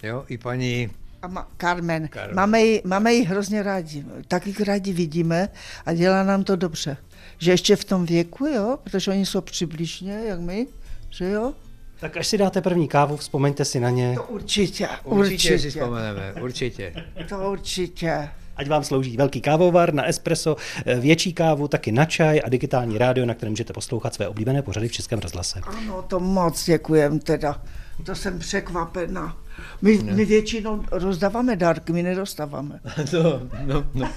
jo, 0.03 0.23
i 0.27 0.37
paní 0.37 0.89
a 1.21 1.27
ma, 1.27 1.47
Carmen, 1.57 2.09
Carmen. 2.13 2.35
Máme, 2.35 2.61
ji, 2.61 2.81
máme 2.85 3.13
ji 3.13 3.23
hrozně 3.25 3.63
rádi, 3.63 4.05
taky 4.27 4.63
rádi 4.63 4.93
vidíme 4.93 5.49
a 5.85 5.93
dělá 5.93 6.23
nám 6.23 6.43
to 6.43 6.55
dobře. 6.55 6.97
Že 7.37 7.51
ještě 7.51 7.75
v 7.75 7.83
tom 7.85 8.05
věku, 8.05 8.45
jo, 8.45 8.77
protože 8.83 9.11
oni 9.11 9.25
jsou 9.25 9.41
přibližně, 9.41 10.21
jak 10.25 10.39
my, 10.39 10.67
že 11.09 11.29
jo? 11.29 11.53
Tak 11.99 12.17
až 12.17 12.27
si 12.27 12.37
dáte 12.37 12.61
první 12.61 12.87
kávu, 12.87 13.17
vzpomeňte 13.17 13.65
si 13.65 13.79
na 13.79 13.89
ně. 13.89 14.15
To 14.15 14.23
určitě, 14.23 14.87
Určitě, 15.03 15.33
určitě, 15.33 15.59
si 15.59 15.69
vzpomeneme, 15.69 16.33
určitě. 16.41 16.93
to 17.29 17.51
určitě. 17.51 18.29
Ať 18.55 18.67
vám 18.67 18.83
slouží 18.83 19.17
velký 19.17 19.41
kávovar 19.41 19.93
na 19.93 20.05
espresso, 20.05 20.55
eh, 20.85 20.95
větší 20.99 21.33
kávu, 21.33 21.67
taky 21.67 21.91
na 21.91 22.05
čaj 22.05 22.41
a 22.45 22.49
digitální 22.49 22.97
rádio, 22.97 23.25
na 23.25 23.33
kterém 23.33 23.51
můžete 23.51 23.73
poslouchat 23.73 24.13
své 24.13 24.27
oblíbené 24.27 24.61
pořady 24.61 24.87
v 24.87 24.91
Českém 24.91 25.19
rozhlase. 25.19 25.59
Ano, 25.63 26.01
to 26.01 26.19
moc 26.19 26.65
děkujem 26.65 27.19
teda. 27.19 27.61
To 28.03 28.15
jsem 28.15 28.39
překvapená. 28.39 29.37
My, 29.81 29.97
my 29.97 30.25
většinou 30.25 30.83
rozdáváme 30.91 31.55
dárky, 31.55 31.93
my 31.93 32.03
nedostáváme. 32.03 32.79
No, 33.13 33.41
no, 33.65 33.85
no. 33.93 34.09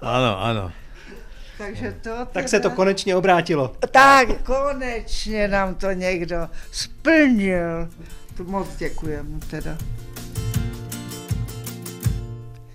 Ano, 0.00 0.42
ano. 0.42 0.72
Takže 1.58 1.96
to 2.02 2.10
Tak 2.32 2.48
se 2.48 2.60
to 2.60 2.70
konečně 2.70 3.16
obrátilo. 3.16 3.76
Tak, 3.90 4.42
konečně 4.42 5.48
nám 5.48 5.74
to 5.74 5.90
někdo 5.92 6.48
splnil. 6.72 7.88
To 8.36 8.44
moc 8.44 8.76
děkujem 8.76 9.40
teda. 9.50 9.78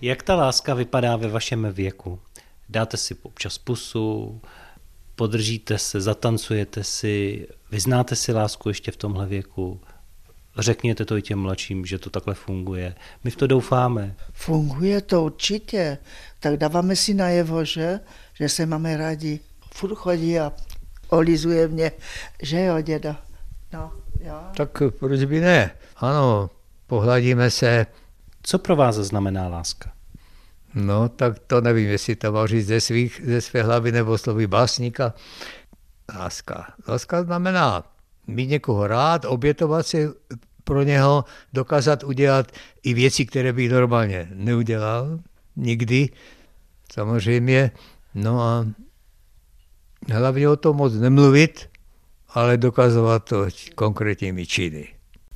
Jak 0.02 0.24
ta 0.24 0.36
láska 0.36 0.74
vypadá 0.74 1.16
ve 1.16 1.28
vašem 1.28 1.68
věku? 1.72 2.20
Dáte 2.70 2.98
si 2.98 3.16
občas 3.24 3.58
pusu, 3.58 4.42
podržíte 5.16 5.78
se, 5.78 6.02
zatancujete 6.02 6.84
si, 6.84 7.48
vyznáte 7.72 8.16
si 8.16 8.34
lásku 8.34 8.70
ještě 8.70 8.92
v 8.92 8.98
tomhle 8.98 9.26
věku, 9.26 9.82
řekněte 10.62 11.06
to 11.06 11.18
i 11.18 11.22
těm 11.22 11.40
mladším, 11.40 11.86
že 11.86 12.00
to 12.00 12.10
takhle 12.10 12.34
funguje. 12.34 12.96
My 13.24 13.32
v 13.32 13.36
to 13.36 13.48
doufáme. 13.48 14.16
Funguje 14.34 15.02
to 15.02 15.24
určitě. 15.24 15.98
Tak 16.40 16.58
dáváme 16.58 16.96
si 16.96 17.14
najevo, 17.14 17.66
že, 17.66 18.00
že 18.34 18.50
se 18.50 18.66
máme 18.66 18.98
rádi. 18.98 19.40
Furt 19.74 19.96
chodí 19.96 20.40
a 20.40 20.54
olizuje 21.10 21.68
mě, 21.68 21.92
že 22.42 22.64
jo, 22.64 22.82
děda. 22.82 23.22
No, 23.74 23.92
jo. 24.22 24.40
Tak 24.58 24.84
proč 25.00 25.24
by 25.24 25.40
ne? 25.40 25.72
Ano, 25.98 26.50
pohladíme 26.88 27.52
se, 27.52 27.86
Co 28.44 28.60
pro 28.60 28.76
vás 28.76 28.96
znamená 28.96 29.48
láska? 29.48 29.92
no 30.74 31.10
tak 31.10 31.40
to 31.40 31.62
nevím, 31.62 31.90
jestli 31.90 32.16
to 32.16 32.32
mám 32.32 32.48
říct 32.48 32.68
ze, 32.68 32.82
svých, 32.82 33.22
ze 33.26 33.42
své 33.42 33.64
hlavy 33.64 33.92
nebo 33.92 34.18
slovy 34.18 34.48
básníka. 34.48 35.14
Láska. 36.18 36.74
Láska 36.88 37.24
znamená 37.24 37.84
mít 38.28 38.48
někoho 38.48 38.88
rád, 38.88 39.26
obětovat 39.26 39.88
se 39.88 39.98
pro 40.70 40.84
něho, 40.84 41.26
dokázat 41.54 42.04
udělat 42.04 42.52
i 42.84 42.94
věci, 42.94 43.26
které 43.26 43.54
bych 43.54 43.72
normálně 43.72 44.30
neudělal, 44.34 45.20
nikdy, 45.56 46.10
samozřejmě. 46.94 47.72
No 48.14 48.42
a 48.42 48.66
hlavně 50.14 50.50
o 50.50 50.56
tom 50.56 50.78
moc 50.78 50.94
nemluvit, 50.94 51.70
ale 52.30 52.58
dokazovat 52.58 53.26
to 53.26 53.48
konkrétními 53.76 54.46
činy. 54.46 54.88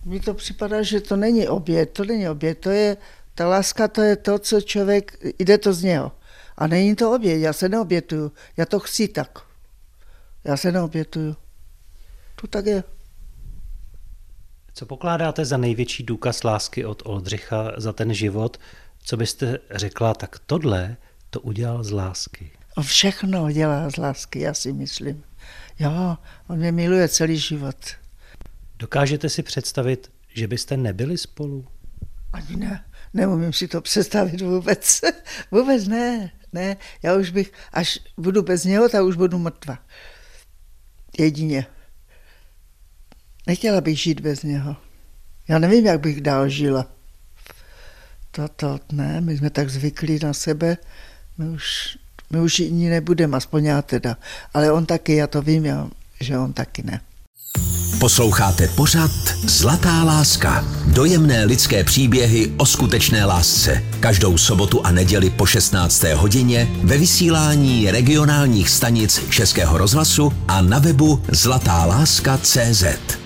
Mně 0.05 0.19
to 0.19 0.33
připadá, 0.33 0.83
že 0.83 1.01
to 1.01 1.15
není 1.15 1.47
oběd, 1.47 1.89
to 1.89 2.05
není 2.05 2.29
oběd, 2.29 2.59
to 2.59 2.69
je, 2.69 2.97
ta 3.35 3.47
láska 3.47 3.87
to 3.87 4.01
je 4.01 4.15
to, 4.15 4.39
co 4.39 4.61
člověk, 4.61 5.17
jde 5.39 5.57
to 5.57 5.73
z 5.73 5.83
něho. 5.83 6.11
A 6.57 6.67
není 6.67 6.95
to 6.95 7.11
oběd, 7.11 7.41
já 7.41 7.53
se 7.53 7.69
neobětuju, 7.69 8.31
já 8.57 8.65
to 8.65 8.79
chci 8.79 9.07
tak. 9.07 9.39
Já 10.43 10.57
se 10.57 10.71
neobětuju. 10.71 11.35
To 12.41 12.47
tak 12.47 12.65
je. 12.65 12.83
Co 14.75 14.85
pokládáte 14.85 15.45
za 15.45 15.57
největší 15.57 16.03
důkaz 16.03 16.43
lásky 16.43 16.85
od 16.85 17.01
Oldřicha 17.05 17.71
za 17.77 17.93
ten 17.93 18.13
život? 18.13 18.57
Co 19.03 19.17
byste 19.17 19.59
řekla, 19.71 20.13
tak 20.13 20.39
tohle 20.39 20.97
to 21.29 21.39
udělal 21.41 21.83
z 21.83 21.91
lásky. 21.91 22.51
On 22.77 22.83
všechno 22.83 23.51
dělá 23.51 23.89
z 23.89 23.97
lásky, 23.97 24.39
já 24.39 24.53
si 24.53 24.73
myslím. 24.73 25.23
Jo, 25.79 26.17
on 26.47 26.57
mě 26.57 26.71
miluje 26.71 27.09
celý 27.09 27.37
život. 27.37 27.75
Dokážete 28.79 29.29
si 29.29 29.43
představit, 29.43 30.11
že 30.33 30.47
byste 30.47 30.77
nebyli 30.77 31.17
spolu? 31.17 31.67
Ani 32.33 32.55
ne, 32.55 32.85
neumím 33.13 33.53
si 33.53 33.67
to 33.67 33.81
představit 33.81 34.41
vůbec. 34.41 35.01
vůbec 35.51 35.87
ne, 35.87 36.31
ne. 36.53 36.77
Já 37.03 37.15
už 37.15 37.29
bych, 37.29 37.51
až 37.73 37.99
budu 38.17 38.41
bez 38.41 38.63
něho, 38.63 38.89
tak 38.89 39.03
už 39.03 39.15
budu 39.15 39.39
mrtva. 39.39 39.77
Jedině. 41.19 41.65
Nechtěla 43.47 43.81
bych 43.81 43.99
žít 43.99 44.19
bez 44.19 44.43
něho. 44.43 44.75
Já 45.47 45.59
nevím, 45.59 45.85
jak 45.85 45.99
bych 45.99 46.21
dál 46.21 46.49
žila. 46.49 46.85
To, 48.31 48.47
to 48.47 48.79
ne, 48.91 49.21
my 49.21 49.37
jsme 49.37 49.49
tak 49.49 49.69
zvyklí 49.69 50.19
na 50.23 50.33
sebe, 50.33 50.77
my 51.37 51.49
už, 51.49 51.97
my 52.29 52.39
už 52.39 52.59
jiní 52.59 52.89
nebudeme, 52.89 53.37
aspoň 53.37 53.65
já 53.65 53.81
teda. 53.81 54.17
Ale 54.53 54.71
on 54.71 54.85
taky, 54.85 55.15
já 55.15 55.27
to 55.27 55.41
vím, 55.41 55.65
já, 55.65 55.89
že 56.19 56.37
on 56.37 56.53
taky 56.53 56.83
ne. 56.83 57.01
Posloucháte 57.99 58.67
pořad 58.67 59.11
Zlatá 59.47 60.03
láska. 60.03 60.65
Dojemné 60.85 61.45
lidské 61.45 61.83
příběhy 61.83 62.53
o 62.57 62.65
skutečné 62.65 63.25
lásce. 63.25 63.83
Každou 63.99 64.37
sobotu 64.37 64.85
a 64.85 64.91
neděli 64.91 65.29
po 65.29 65.45
16. 65.45 66.03
hodině 66.03 66.67
ve 66.83 66.97
vysílání 66.97 67.91
regionálních 67.91 68.69
stanic 68.69 69.29
Českého 69.29 69.77
rozhlasu 69.77 70.33
a 70.47 70.61
na 70.61 70.79
webu 70.79 71.23
zlatáláska.cz. 71.31 73.22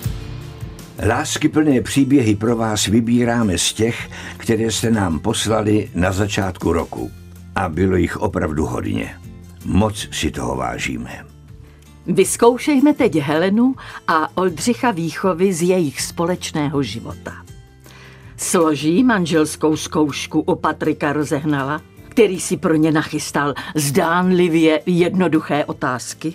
Láskyplné 1.05 1.81
příběhy 1.81 2.35
pro 2.35 2.55
vás 2.55 2.85
vybíráme 2.85 3.57
z 3.57 3.73
těch, 3.73 4.09
které 4.37 4.71
jste 4.71 4.91
nám 4.91 5.19
poslali 5.19 5.89
na 5.95 6.11
začátku 6.11 6.73
roku. 6.73 7.11
A 7.55 7.69
bylo 7.69 7.95
jich 7.95 8.17
opravdu 8.17 8.65
hodně. 8.65 9.15
Moc 9.65 10.07
si 10.11 10.31
toho 10.31 10.55
vážíme. 10.55 11.25
Vyzkoušejme 12.05 12.93
teď 12.93 13.15
Helenu 13.15 13.75
a 14.07 14.37
Oldřicha 14.37 14.91
výchovy 14.91 15.53
z 15.53 15.61
jejich 15.61 16.01
společného 16.01 16.83
života. 16.83 17.33
Složí 18.37 19.03
manželskou 19.03 19.75
zkoušku 19.75 20.39
u 20.39 20.55
Patrika 20.55 21.13
rozehnala, 21.13 21.81
který 22.09 22.39
si 22.39 22.57
pro 22.57 22.75
ně 22.75 22.91
nachystal 22.91 23.53
zdánlivě 23.75 24.81
jednoduché 24.85 25.65
otázky. 25.65 26.33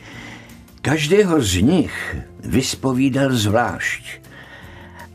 Každého 0.83 1.40
z 1.40 1.55
nich 1.62 2.16
vyspovídal 2.44 3.33
zvlášť. 3.33 4.22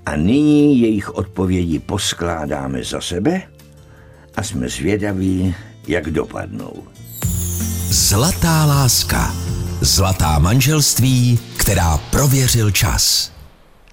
A 0.07 0.15
nyní 0.15 0.81
jejich 0.81 1.15
odpovědi 1.15 1.79
poskládáme 1.79 2.83
za 2.83 3.01
sebe 3.01 3.41
a 4.35 4.43
jsme 4.43 4.69
zvědaví, 4.69 5.55
jak 5.87 6.09
dopadnou. 6.09 6.87
Zlatá 7.89 8.65
láska. 8.65 9.35
Zlatá 9.81 10.39
manželství, 10.39 11.39
která 11.59 11.97
prověřil 11.97 12.71
čas. 12.71 13.33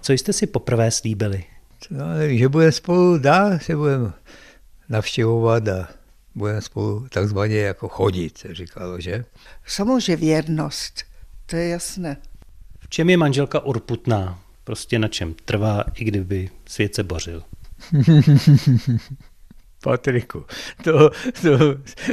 Co 0.01 0.13
jste 0.13 0.33
si 0.33 0.47
poprvé 0.47 0.91
slíbili? 0.91 1.45
No, 1.91 2.15
nevím, 2.19 2.39
že 2.39 2.49
budeme 2.49 2.73
spolu 2.73 3.19
dál, 3.19 3.59
se 3.59 3.77
budeme 3.77 4.13
navštěvovat 4.89 5.69
a 5.69 5.89
budeme 6.35 6.63
spolu 6.63 7.07
takzvaně 7.09 7.57
jako 7.57 7.89
chodit, 7.89 8.39
se 8.39 8.55
říkalo, 8.55 9.01
že? 9.01 9.25
Samozřejmě 9.67 10.17
věrnost, 10.17 11.03
to 11.47 11.57
je 11.57 11.69
jasné. 11.69 12.17
V 12.79 12.89
čem 12.89 13.11
je 13.11 13.17
manželka 13.17 13.61
urputná? 13.61 14.44
Prostě 14.65 14.99
na 14.99 15.09
čem 15.09 15.35
trvá, 15.45 15.85
i 15.95 16.05
kdyby 16.05 16.51
svět 16.67 16.95
se 16.95 17.03
bořil. 17.03 17.43
Patriku, 19.83 20.45
to, 20.85 21.11
to 21.43 21.59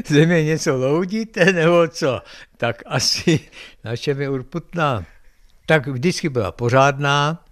ze 0.06 0.26
mě 0.26 0.44
něco 0.44 0.78
loudíte 0.78 1.54
nebo 1.54 1.88
co? 1.88 2.22
Tak 2.58 2.84
asi 2.86 3.40
na 3.84 3.96
čem 3.96 4.22
je 4.22 4.30
urputná? 4.30 5.06
Tak 5.66 5.88
vždycky 5.88 6.30
byla 6.30 6.52
pořádná, 6.52 7.46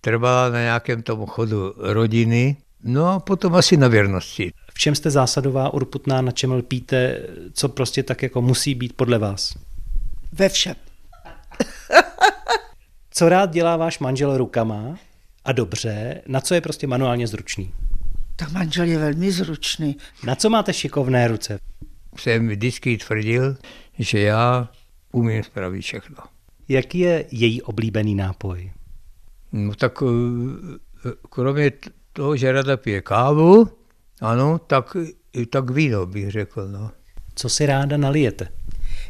trvala 0.00 0.48
na 0.48 0.60
nějakém 0.60 1.02
tom 1.02 1.26
chodu 1.26 1.74
rodiny, 1.76 2.56
no 2.84 3.06
a 3.06 3.20
potom 3.20 3.54
asi 3.54 3.76
na 3.76 3.88
věrnosti. 3.88 4.52
V 4.74 4.78
čem 4.78 4.94
jste 4.94 5.10
zásadová, 5.10 5.74
urputná, 5.74 6.20
na 6.20 6.32
čem 6.32 6.52
lpíte, 6.52 7.22
co 7.52 7.68
prostě 7.68 8.02
tak 8.02 8.22
jako 8.22 8.42
musí 8.42 8.74
být 8.74 8.92
podle 8.92 9.18
vás? 9.18 9.54
Ve 10.32 10.48
všem. 10.48 10.76
Co 13.18 13.28
rád 13.28 13.52
dělá 13.52 13.76
váš 13.76 13.98
manžel 13.98 14.38
rukama 14.38 14.98
a 15.44 15.52
dobře, 15.52 16.22
na 16.26 16.40
co 16.40 16.54
je 16.54 16.60
prostě 16.60 16.86
manuálně 16.86 17.26
zručný? 17.26 17.74
Tak 18.36 18.52
manžel 18.52 18.84
je 18.84 18.98
velmi 18.98 19.32
zručný. 19.32 19.96
Na 20.24 20.34
co 20.34 20.50
máte 20.50 20.72
šikovné 20.72 21.28
ruce? 21.28 21.58
Jsem 22.18 22.48
vždycky 22.48 22.96
tvrdil, 22.98 23.56
že 23.98 24.20
já 24.20 24.68
umím 25.12 25.42
spravit 25.42 25.82
všechno. 25.82 26.16
Jaký 26.68 26.98
je 26.98 27.24
její 27.30 27.62
oblíbený 27.62 28.14
nápoj? 28.14 28.72
No 29.52 29.74
tak 29.74 30.02
eh, 30.02 31.10
kromě 31.30 31.72
toho, 32.12 32.36
že 32.36 32.52
rada 32.52 32.76
pije 32.76 33.00
kávu, 33.00 33.68
ano, 34.20 34.58
tak, 34.58 34.96
tak 35.50 35.70
víno 35.70 36.06
bych 36.06 36.30
řekl. 36.30 36.68
No. 36.68 36.90
Co 37.34 37.48
si 37.48 37.66
ráda 37.66 37.96
nalijete? 37.96 38.48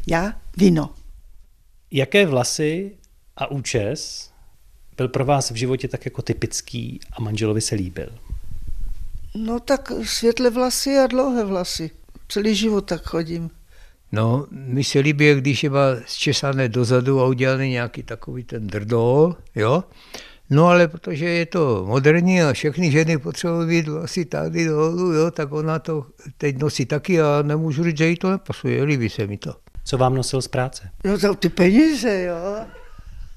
Já 0.07 0.33
víno. 0.57 0.93
Jaké 1.91 2.25
vlasy 2.25 2.97
a 3.37 3.51
účes 3.51 4.31
byl 4.97 5.07
pro 5.07 5.25
vás 5.25 5.51
v 5.51 5.55
životě 5.55 5.87
tak 5.87 6.05
jako 6.05 6.21
typický 6.21 6.99
a 7.11 7.21
manželovi 7.21 7.61
se 7.61 7.75
líbil? 7.75 8.09
No 9.35 9.59
tak 9.59 9.91
světle 10.03 10.49
vlasy 10.49 10.97
a 10.97 11.07
dlouhé 11.07 11.45
vlasy. 11.45 11.91
Celý 12.27 12.55
život 12.55 12.81
tak 12.81 13.01
chodím. 13.03 13.49
No, 14.11 14.47
mi 14.51 14.83
se 14.83 14.99
líbí, 14.99 15.33
když 15.33 15.63
je 15.63 15.71
zčesané 16.05 16.69
dozadu 16.69 17.21
a 17.21 17.25
udělaný 17.25 17.69
nějaký 17.69 18.03
takový 18.03 18.43
ten 18.43 18.67
drdol, 18.67 19.35
jo. 19.55 19.83
No 20.49 20.67
ale 20.67 20.87
protože 20.87 21.25
je 21.25 21.45
to 21.45 21.85
moderní 21.87 22.41
a 22.41 22.53
všechny 22.53 22.91
ženy 22.91 23.17
potřebují 23.17 23.67
být 23.67 23.89
asi 24.03 24.25
tady 24.25 24.65
dolů, 24.65 25.13
jo, 25.13 25.31
tak 25.31 25.51
ona 25.51 25.79
to 25.79 26.05
teď 26.37 26.57
nosí 26.57 26.85
taky 26.85 27.21
a 27.21 27.41
nemůžu 27.41 27.83
říct, 27.83 27.97
že 27.97 28.07
jí 28.07 28.15
to 28.15 28.31
nepasuje, 28.31 28.83
líbí 28.83 29.09
se 29.09 29.27
mi 29.27 29.37
to. 29.37 29.55
Co 29.83 29.97
vám 29.97 30.15
nosil 30.15 30.41
z 30.41 30.47
práce? 30.47 30.89
Jo, 31.03 31.17
to 31.17 31.35
ty 31.35 31.49
peníze, 31.49 32.21
jo. 32.21 32.65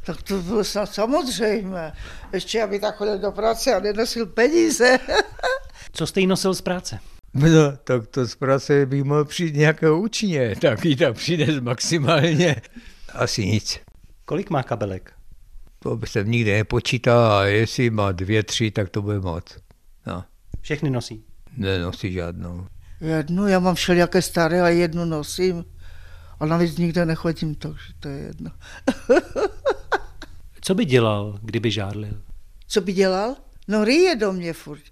Tak 0.05 0.23
to 0.23 0.43
bylo 0.43 0.65
snad 0.65 0.95
samozřejmé. 0.95 1.93
Ještě, 2.33 2.63
aby 2.63 2.81
tak 2.81 2.97
chodil 2.97 3.19
do 3.19 3.33
práce 3.33 3.75
a 3.75 3.81
nenosil 3.81 4.27
peníze. 4.27 4.99
Co 5.93 6.07
jste 6.07 6.21
jí 6.21 6.27
nosil 6.27 6.55
z 6.55 6.61
práce? 6.61 6.99
No, 7.35 7.77
tak 7.85 8.07
to 8.07 8.27
z 8.27 8.35
práce 8.35 8.87
bych 8.87 9.05
mohl 9.05 9.25
přijít 9.25 9.55
nějakého 9.55 10.01
účinně, 10.01 10.55
tak 10.61 10.85
jí 10.85 10.97
tam 10.97 11.15
přines 11.15 11.61
maximálně 11.61 12.57
asi 13.15 13.47
nic. 13.47 13.81
Kolik 14.25 14.51
má 14.51 14.63
kabelek? 14.63 15.13
To 15.79 15.97
by 15.97 16.07
jsem 16.07 16.31
nikdy 16.31 16.53
nepočítal 16.53 17.33
a 17.33 17.45
jestli 17.45 17.91
má 17.91 18.13
dvě, 18.13 18.43
tři, 18.43 18.71
tak 18.71 18.89
to 18.89 19.03
bude 19.03 19.21
moc. 19.21 19.59
No. 20.07 20.25
Všechny 20.61 20.91
nosí? 20.91 21.25
Nenosí 21.57 22.13
žádnou. 22.13 22.67
Jednu, 23.01 23.49
já 23.49 23.59
mám 23.59 23.75
všelijaké 23.75 24.23
staré 24.23 24.63
a 24.63 24.69
jednu 24.69 25.05
nosím. 25.05 25.65
A 26.41 26.47
navíc 26.47 26.77
nikde 26.77 27.07
nechodím, 27.07 27.55
takže 27.55 27.93
to 28.01 28.09
je 28.09 28.19
jedno. 28.19 28.51
Co 30.71 30.75
by 30.75 30.85
dělal, 30.85 31.39
kdyby 31.43 31.71
žárlil? 31.71 32.23
Co 32.67 32.81
by 32.81 32.93
dělal? 32.93 33.37
No 33.69 33.85
rýje 33.85 34.17
do 34.17 34.33
mě 34.33 34.53
furt. 34.53 34.83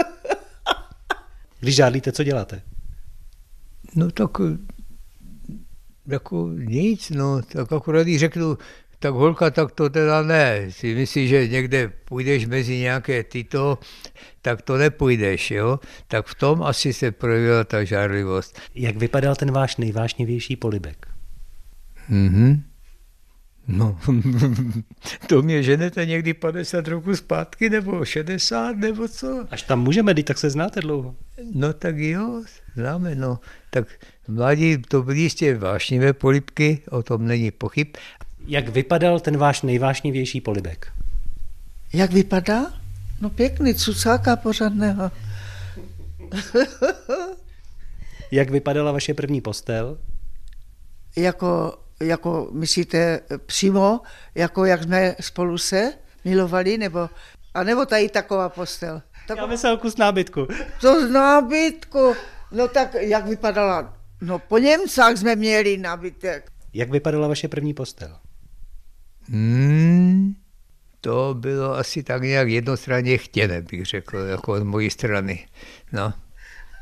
Když 1.60 1.74
žádlíte, 1.74 2.12
co 2.12 2.24
děláte? 2.24 2.62
No 3.94 4.10
tak 4.10 4.30
jako 6.06 6.50
nic, 6.54 7.10
no, 7.10 7.42
tak 7.42 7.72
akorát 7.72 8.06
jí 8.06 8.18
řeknu, 8.18 8.58
tak 8.98 9.14
holka, 9.14 9.50
tak 9.50 9.72
to 9.72 9.90
teda 9.90 10.22
ne. 10.22 10.66
Si 10.70 10.94
myslíš, 10.94 11.30
že 11.30 11.48
někde 11.48 11.88
půjdeš 11.88 12.46
mezi 12.46 12.78
nějaké 12.78 13.24
tyto, 13.24 13.78
tak 14.42 14.62
to 14.62 14.76
nepůjdeš, 14.76 15.50
jo? 15.50 15.80
Tak 16.08 16.26
v 16.26 16.34
tom 16.34 16.62
asi 16.62 16.92
se 16.92 17.10
projevila 17.10 17.64
ta 17.64 17.84
žárlivost. 17.84 18.60
Jak 18.74 18.96
vypadal 18.96 19.36
ten 19.36 19.52
váš 19.52 19.76
nejvážnější 19.76 20.56
polibek? 20.56 21.08
Mhm. 22.08 22.71
No, 23.68 23.98
to 25.26 25.42
mě 25.42 25.62
ženete 25.62 26.06
někdy 26.06 26.34
50 26.34 26.88
roku 26.88 27.16
zpátky, 27.16 27.70
nebo 27.70 28.04
60, 28.04 28.76
nebo 28.76 29.08
co? 29.08 29.46
Až 29.50 29.62
tam 29.62 29.82
můžeme, 29.82 30.14
tak 30.14 30.38
se 30.38 30.50
znáte 30.50 30.80
dlouho. 30.80 31.14
No 31.54 31.72
tak 31.72 31.98
jo, 31.98 32.42
známe, 32.76 33.14
no. 33.14 33.38
Tak 33.70 33.88
mladí 34.28 34.78
to 34.78 35.02
byly 35.02 35.20
jistě 35.20 35.58
vášnivé 35.58 36.12
polibky, 36.12 36.82
o 36.90 37.02
tom 37.02 37.26
není 37.26 37.50
pochyb. 37.50 37.86
Jak 38.46 38.68
vypadal 38.68 39.20
ten 39.20 39.36
váš 39.36 39.62
nejvážnější 39.62 40.40
polibek? 40.40 40.92
Jak 41.92 42.12
vypadá? 42.12 42.72
No 43.20 43.30
pěkný, 43.30 43.74
cucáka 43.74 44.36
pořádného. 44.36 45.10
Jak 48.30 48.50
vypadala 48.50 48.92
vaše 48.92 49.14
první 49.14 49.40
postel? 49.40 49.98
Jako, 51.16 51.78
jako 52.02 52.48
myslíte 52.52 53.20
přímo, 53.46 54.00
jako 54.34 54.64
jak 54.64 54.82
jsme 54.82 55.16
spolu 55.20 55.58
se 55.58 55.92
milovali, 56.24 56.78
nebo, 56.78 57.10
a 57.54 57.62
nebo 57.62 57.86
tady 57.86 58.08
taková 58.08 58.48
postel? 58.48 59.02
Já 59.36 59.46
myslel 59.46 59.76
kus 59.76 59.96
nábytku. 59.96 60.48
To 60.80 61.06
z 61.06 61.10
nábytku, 61.10 62.14
no 62.52 62.68
tak 62.68 62.94
jak 62.94 63.26
vypadala? 63.26 63.96
No 64.20 64.38
po 64.38 64.58
Němcách 64.58 65.16
jsme 65.16 65.36
měli 65.36 65.76
nábytek. 65.76 66.50
Jak 66.74 66.90
vypadala 66.90 67.28
vaše 67.28 67.48
první 67.48 67.74
postel? 67.74 68.18
Hmm, 69.28 70.34
to 71.00 71.34
bylo 71.38 71.74
asi 71.76 72.02
tak 72.02 72.22
nějak 72.22 72.48
jednostranně 72.48 73.18
chtěné, 73.18 73.62
bych 73.62 73.86
řekl, 73.86 74.18
jako 74.18 74.52
od 74.52 74.62
mojí 74.62 74.90
strany. 74.90 75.46
No, 75.92 76.14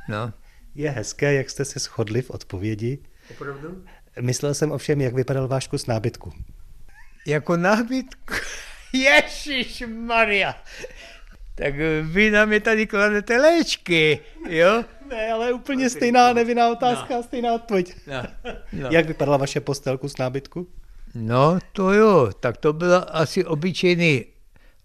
no. 0.08 0.32
Je 0.74 0.90
hezké, 0.90 1.34
jak 1.34 1.50
jste 1.50 1.64
se 1.64 1.78
shodli 1.78 2.22
v 2.22 2.30
odpovědi. 2.30 2.98
Opravdu? 3.30 3.84
Myslel 4.20 4.54
jsem 4.54 4.72
ovšem, 4.72 5.00
jak 5.00 5.14
vypadal 5.14 5.48
váš 5.48 5.66
kus 5.66 5.86
nábytku. 5.86 6.32
Jako 7.26 7.56
nábytku? 7.56 8.34
Ježíš 8.92 9.84
Maria. 10.06 10.54
Tak 11.54 11.74
vy 12.02 12.30
nám 12.30 12.52
je 12.52 12.60
tady 12.60 12.86
kladete 12.86 13.36
léčky, 13.36 14.18
jo? 14.48 14.84
Ne, 15.08 15.32
ale 15.32 15.52
úplně 15.52 15.90
stejná 15.90 16.32
nevinná 16.32 16.68
otázka, 16.68 17.14
no. 17.14 17.22
stejná 17.22 17.52
odpověď. 17.54 17.94
No. 18.06 18.22
No. 18.72 18.88
Jak 18.90 19.06
vypadala 19.06 19.36
vaše 19.36 19.60
postelku 19.60 20.08
z 20.08 20.18
nábytku? 20.18 20.68
No, 21.14 21.58
to 21.72 21.92
jo, 21.92 22.30
tak 22.40 22.56
to 22.56 22.72
byl 22.72 23.06
asi 23.08 23.44
obyčejný 23.44 24.24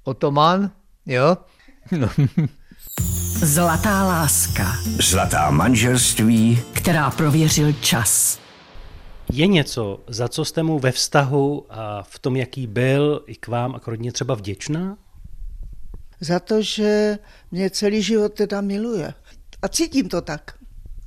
otoman, 0.03 0.71
jo? 1.05 1.37
No. 1.91 2.09
Zlatá 3.35 4.03
láska. 4.03 4.77
Zlatá 4.83 5.51
manželství. 5.51 6.61
Která 6.73 7.11
prověřil 7.11 7.73
čas. 7.73 8.44
Je 9.33 9.47
něco, 9.47 10.03
za 10.07 10.27
co 10.27 10.45
jste 10.45 10.63
mu 10.63 10.79
ve 10.79 10.91
vztahu 10.91 11.65
a 11.69 12.03
v 12.03 12.19
tom, 12.19 12.35
jaký 12.35 12.67
byl, 12.67 13.23
i 13.27 13.35
k 13.35 13.47
vám 13.47 13.75
a 13.75 13.79
k 13.79 13.87
rodině 13.87 14.11
třeba 14.11 14.35
vděčná? 14.35 14.97
Za 16.19 16.39
to, 16.39 16.61
že 16.61 17.19
mě 17.51 17.69
celý 17.69 18.01
život 18.01 18.33
teda 18.33 18.61
miluje. 18.61 19.13
A 19.61 19.67
cítím 19.67 20.09
to 20.09 20.21
tak. 20.21 20.57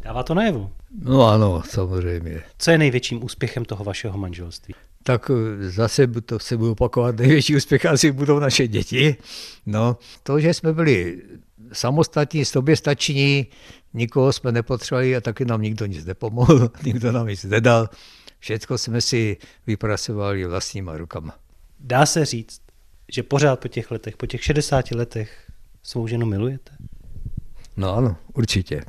Dává 0.00 0.22
to 0.22 0.34
najevu? 0.34 0.70
No 1.02 1.26
ano, 1.26 1.62
samozřejmě. 1.70 2.42
Co 2.58 2.70
je 2.70 2.78
největším 2.78 3.24
úspěchem 3.24 3.64
toho 3.64 3.84
vašeho 3.84 4.18
manželství? 4.18 4.74
Tak 5.08 5.30
eh, 5.30 5.70
zase 5.70 6.06
to 6.06 6.38
se 6.38 6.56
budu 6.56 6.72
opakovat, 6.72 7.16
největší 7.16 7.56
úspěch 7.56 7.86
asi 7.86 8.12
budou 8.12 8.38
naše 8.38 8.68
děti. 8.68 9.16
No, 9.66 9.96
to, 10.22 10.40
že 10.40 10.54
jsme 10.54 10.72
byli 10.72 11.22
samostatní, 11.72 12.44
soběstační, 12.44 13.46
nikoho 13.94 14.32
jsme 14.32 14.52
nepotřebovali 14.52 15.16
a 15.16 15.20
taky 15.20 15.44
nám 15.44 15.62
nikdo 15.62 15.86
nic 15.86 16.04
nepomohl, 16.04 16.70
nikdo 16.84 17.12
nám 17.12 17.26
nic 17.26 17.44
nedal. 17.44 17.88
Všecko 18.38 18.78
jsme 18.78 19.00
si 19.00 19.36
vypracovali 19.66 20.44
vlastníma 20.44 20.96
rukama. 20.96 21.34
Dá 21.80 22.06
se 22.06 22.24
říct, 22.24 22.60
že 23.12 23.22
pořád 23.22 23.60
po 23.60 23.68
těch 23.68 23.90
letech, 23.90 24.16
po 24.16 24.26
těch 24.26 24.44
60 24.44 24.90
letech 24.90 25.50
svou 25.82 26.06
ženu 26.06 26.26
milujete? 26.26 26.72
No 27.76 27.96
ano, 27.96 28.16
určitě. 28.34 28.82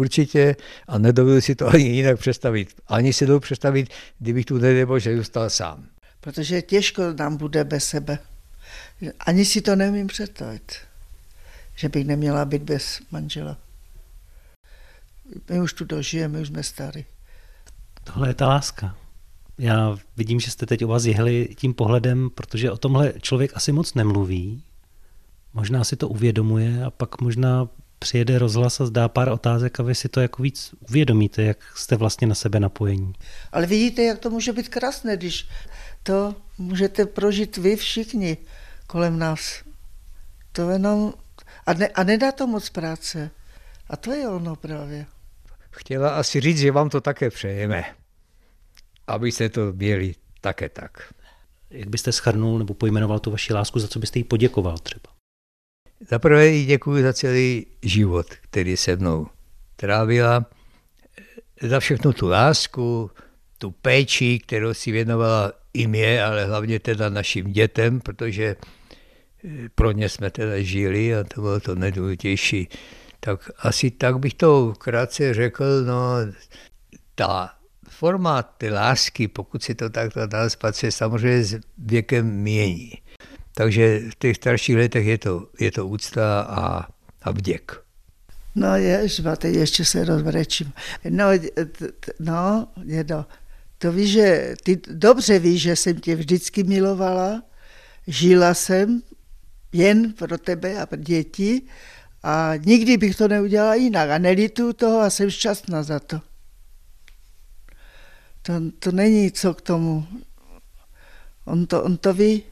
Určitě 0.00 0.56
a 0.88 0.98
nedovedu 0.98 1.40
si 1.40 1.54
to 1.54 1.68
ani 1.68 1.84
jinak 1.84 2.18
představit. 2.18 2.74
Ani 2.86 3.12
si 3.12 3.26
dovedu 3.26 3.40
představit, 3.40 3.90
kdybych 4.18 4.46
tu 4.46 4.58
nedebo, 4.58 4.98
že 4.98 5.16
zůstal 5.16 5.50
sám. 5.50 5.86
Protože 6.20 6.62
těžko 6.62 7.02
nám 7.12 7.36
bude 7.36 7.64
bez 7.64 7.84
sebe. 7.84 8.18
Ani 9.20 9.44
si 9.44 9.60
to 9.60 9.76
nemím 9.76 10.06
představit, 10.06 10.72
že 11.76 11.88
bych 11.88 12.06
neměla 12.06 12.44
být 12.44 12.62
bez 12.62 13.00
manžela. 13.10 13.56
My 15.50 15.60
už 15.60 15.72
tu 15.72 15.84
dožijeme, 15.84 16.34
my 16.34 16.42
už 16.42 16.48
jsme 16.48 16.62
starý. 16.62 17.04
Tohle 18.04 18.28
je 18.28 18.34
ta 18.34 18.48
láska. 18.48 18.96
Já 19.58 19.98
vidím, 20.16 20.40
že 20.40 20.50
jste 20.50 20.66
teď 20.66 20.84
u 20.84 20.88
vás 20.88 21.04
jehli 21.04 21.48
tím 21.54 21.74
pohledem, 21.74 22.30
protože 22.30 22.70
o 22.70 22.76
tomhle 22.76 23.12
člověk 23.20 23.52
asi 23.54 23.72
moc 23.72 23.94
nemluví. 23.94 24.62
Možná 25.54 25.84
si 25.84 25.96
to 25.96 26.08
uvědomuje 26.08 26.84
a 26.84 26.90
pak 26.90 27.20
možná 27.20 27.68
přijede 28.00 28.38
rozhlas 28.38 28.80
a 28.80 28.86
zdá 28.86 29.08
pár 29.08 29.28
otázek 29.28 29.80
a 29.80 29.82
vy 29.82 29.94
si 29.94 30.08
to 30.08 30.20
jako 30.20 30.42
víc 30.42 30.74
uvědomíte, 30.88 31.42
jak 31.42 31.58
jste 31.76 31.96
vlastně 31.96 32.26
na 32.26 32.34
sebe 32.34 32.60
napojení. 32.60 33.12
Ale 33.52 33.66
vidíte, 33.66 34.02
jak 34.02 34.18
to 34.18 34.30
může 34.30 34.52
být 34.52 34.68
krásné, 34.68 35.16
když 35.16 35.48
to 36.02 36.34
můžete 36.58 37.06
prožít 37.06 37.56
vy 37.56 37.76
všichni 37.76 38.36
kolem 38.86 39.18
nás. 39.18 39.62
To 40.52 40.70
jenom... 40.70 41.14
A, 41.66 41.72
ne, 41.74 41.88
a 41.88 42.04
nedá 42.04 42.32
to 42.32 42.46
moc 42.46 42.70
práce. 42.70 43.30
A 43.88 43.96
to 43.96 44.12
je 44.12 44.28
ono 44.28 44.56
právě. 44.56 45.06
Chtěla 45.70 46.10
asi 46.10 46.40
říct, 46.40 46.58
že 46.58 46.72
vám 46.72 46.90
to 46.90 47.00
také 47.00 47.30
přejeme. 47.30 47.84
Abyste 49.06 49.48
to 49.48 49.72
měli 49.72 50.14
také 50.40 50.68
tak. 50.68 51.12
Jak 51.70 51.88
byste 51.88 52.12
schrnul 52.12 52.58
nebo 52.58 52.74
pojmenoval 52.74 53.18
tu 53.18 53.30
vaši 53.30 53.52
lásku, 53.52 53.78
za 53.78 53.88
co 53.88 53.98
byste 53.98 54.18
jí 54.18 54.24
poděkoval 54.24 54.78
třeba? 54.78 55.19
Za 56.08 56.18
prvé 56.18 56.46
jí 56.48 56.66
děkuji 56.66 57.02
za 57.02 57.12
celý 57.12 57.66
život, 57.82 58.26
který 58.34 58.76
se 58.76 58.96
mnou 58.96 59.26
trávila, 59.76 60.46
za 61.62 61.80
všechnu 61.80 62.12
tu 62.12 62.28
lásku, 62.28 63.10
tu 63.58 63.70
péči, 63.70 64.38
kterou 64.38 64.74
si 64.74 64.92
věnovala 64.92 65.52
i 65.74 65.86
mě, 65.86 66.24
ale 66.24 66.44
hlavně 66.44 66.80
teda 66.80 67.08
našim 67.08 67.52
dětem, 67.52 68.00
protože 68.00 68.56
eh, 69.44 69.68
pro 69.74 69.92
ně 69.92 70.08
jsme 70.08 70.30
teda 70.30 70.60
žili 70.60 71.14
a 71.14 71.24
to 71.24 71.40
bylo 71.40 71.60
to 71.60 71.74
nejdůležitější. 71.74 72.68
Tak 73.20 73.50
asi 73.58 73.90
tak 73.90 74.18
bych 74.18 74.34
to 74.34 74.74
krátce 74.78 75.34
řekl, 75.34 75.84
no 75.84 76.14
ta 77.14 77.54
forma 77.88 78.42
té 78.42 78.70
lásky, 78.70 79.28
pokud 79.28 79.62
si 79.62 79.74
to 79.74 79.90
takto 79.90 80.26
dá 80.26 80.48
se 80.70 80.92
samozřejmě 80.92 81.44
s 81.44 81.60
věkem 81.78 82.26
mění. 82.26 82.92
Takže 83.54 84.00
v 84.10 84.14
těch 84.18 84.36
starších 84.36 84.76
letech 84.76 85.06
je 85.06 85.18
to, 85.18 85.48
je 85.60 85.70
to 85.70 85.86
úcta 85.86 86.40
a, 86.40 86.88
a 87.22 87.30
vděk. 87.30 87.82
No 88.54 88.76
ježba, 88.76 89.36
teď 89.36 89.54
ještě 89.54 89.84
se 89.84 90.04
rozvrečím. 90.04 90.72
No, 91.08 91.24
no, 92.20 92.68
to, 93.08 93.24
to 93.78 93.92
víš, 93.92 94.10
že 94.10 94.54
ty 94.62 94.80
dobře 94.90 95.38
víš, 95.38 95.62
že 95.62 95.76
jsem 95.76 96.00
tě 96.00 96.16
vždycky 96.16 96.62
milovala, 96.62 97.42
žila 98.06 98.54
jsem 98.54 99.02
jen 99.72 100.12
pro 100.12 100.38
tebe 100.38 100.82
a 100.82 100.86
pro 100.86 100.98
děti 100.98 101.62
a 102.22 102.52
nikdy 102.64 102.96
bych 102.96 103.16
to 103.16 103.28
neudělala 103.28 103.74
jinak 103.74 104.10
a 104.10 104.18
nelitu 104.18 104.72
toho 104.72 105.00
a 105.00 105.10
jsem 105.10 105.30
šťastná 105.30 105.82
za 105.82 106.00
to. 106.00 106.20
To, 108.42 108.52
to 108.78 108.92
není 108.92 109.30
co 109.30 109.54
k 109.54 109.60
tomu. 109.60 110.06
On 111.44 111.66
to, 111.66 111.82
on 111.82 111.96
to 111.96 112.14
ví. 112.14 112.42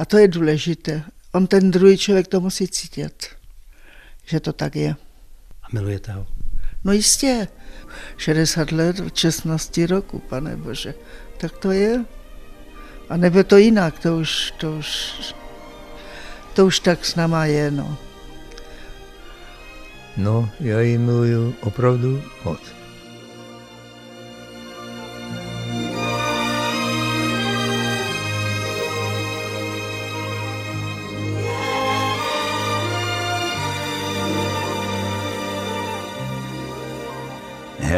A 0.00 0.04
to 0.04 0.18
je 0.18 0.28
důležité. 0.28 1.02
On 1.32 1.46
ten 1.46 1.70
druhý 1.70 1.98
člověk 1.98 2.28
to 2.28 2.40
musí 2.40 2.68
cítit, 2.68 3.26
že 4.24 4.40
to 4.40 4.52
tak 4.52 4.76
je. 4.76 4.94
A 5.62 5.66
milujete 5.72 6.12
ho? 6.12 6.26
No 6.84 6.92
jistě. 6.92 7.48
60 8.16 8.72
let, 8.72 8.96
16 9.14 9.78
roku, 9.78 10.18
pane 10.18 10.56
Bože. 10.56 10.94
Tak 11.36 11.58
to 11.58 11.70
je. 11.70 12.04
A 13.08 13.16
nebo 13.16 13.44
to 13.44 13.56
jinak, 13.56 13.98
to 13.98 14.16
už, 14.16 14.54
to 14.60 14.72
už, 14.72 15.12
to 16.54 16.66
už 16.66 16.80
tak 16.80 17.04
s 17.04 17.14
náma 17.14 17.44
je, 17.44 17.70
no. 17.70 17.96
No, 20.16 20.50
já 20.60 20.80
ji 20.80 20.98
miluju 20.98 21.54
opravdu 21.60 22.22
moc. 22.44 22.79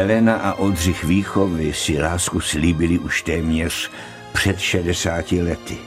Helena 0.03 0.35
a 0.35 0.53
Oldřich 0.53 1.03
Výchovy 1.03 1.73
si 1.73 2.01
lásku 2.01 2.39
slíbili 2.39 2.99
už 2.99 3.21
téměř 3.21 3.91
před 4.33 4.59
60 4.59 5.31
lety. 5.31 5.77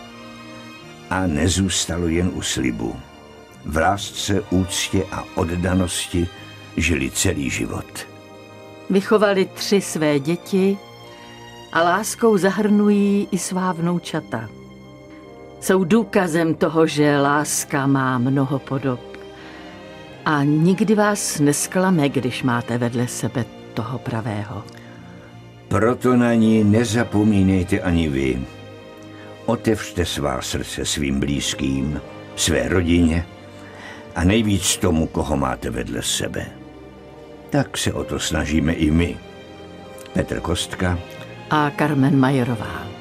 A 1.10 1.26
nezůstalo 1.26 2.08
jen 2.08 2.30
u 2.34 2.42
slibu. 2.42 2.96
V 3.64 3.76
lásce, 3.76 4.40
úctě 4.50 5.04
a 5.12 5.24
oddanosti 5.34 6.28
žili 6.76 7.10
celý 7.10 7.50
život. 7.50 8.08
Vychovali 8.90 9.44
tři 9.54 9.80
své 9.80 10.20
děti 10.20 10.78
a 11.72 11.82
láskou 11.82 12.36
zahrnují 12.36 13.28
i 13.30 13.38
svá 13.38 13.72
vnoučata. 13.72 14.48
Jsou 15.60 15.84
důkazem 15.84 16.54
toho, 16.54 16.86
že 16.86 17.18
láska 17.18 17.86
má 17.86 18.18
mnoho 18.18 18.58
podob. 18.58 19.00
A 20.24 20.42
nikdy 20.42 20.94
vás 20.94 21.38
nesklame, 21.38 22.08
když 22.08 22.42
máte 22.42 22.78
vedle 22.78 23.08
sebe 23.08 23.55
toho 23.76 23.98
pravého. 24.00 24.64
Proto 25.68 26.16
na 26.16 26.32
ní 26.34 26.64
nezapomínejte 26.64 27.80
ani 27.80 28.08
vy. 28.08 28.40
Otevřte 29.46 30.04
svá 30.04 30.42
srdce 30.42 30.84
svým 30.84 31.20
blízkým, 31.20 32.00
své 32.36 32.68
rodině 32.68 33.26
a 34.14 34.24
nejvíc 34.24 34.76
tomu, 34.76 35.06
koho 35.06 35.36
máte 35.36 35.70
vedle 35.70 36.02
sebe. 36.02 36.46
Tak 37.50 37.78
se 37.78 37.92
o 37.92 38.04
to 38.04 38.18
snažíme 38.18 38.72
i 38.72 38.90
my. 38.90 39.16
Petr 40.12 40.40
Kostka 40.40 40.98
a 41.50 41.70
Carmen 41.78 42.16
Majerová. 42.16 42.95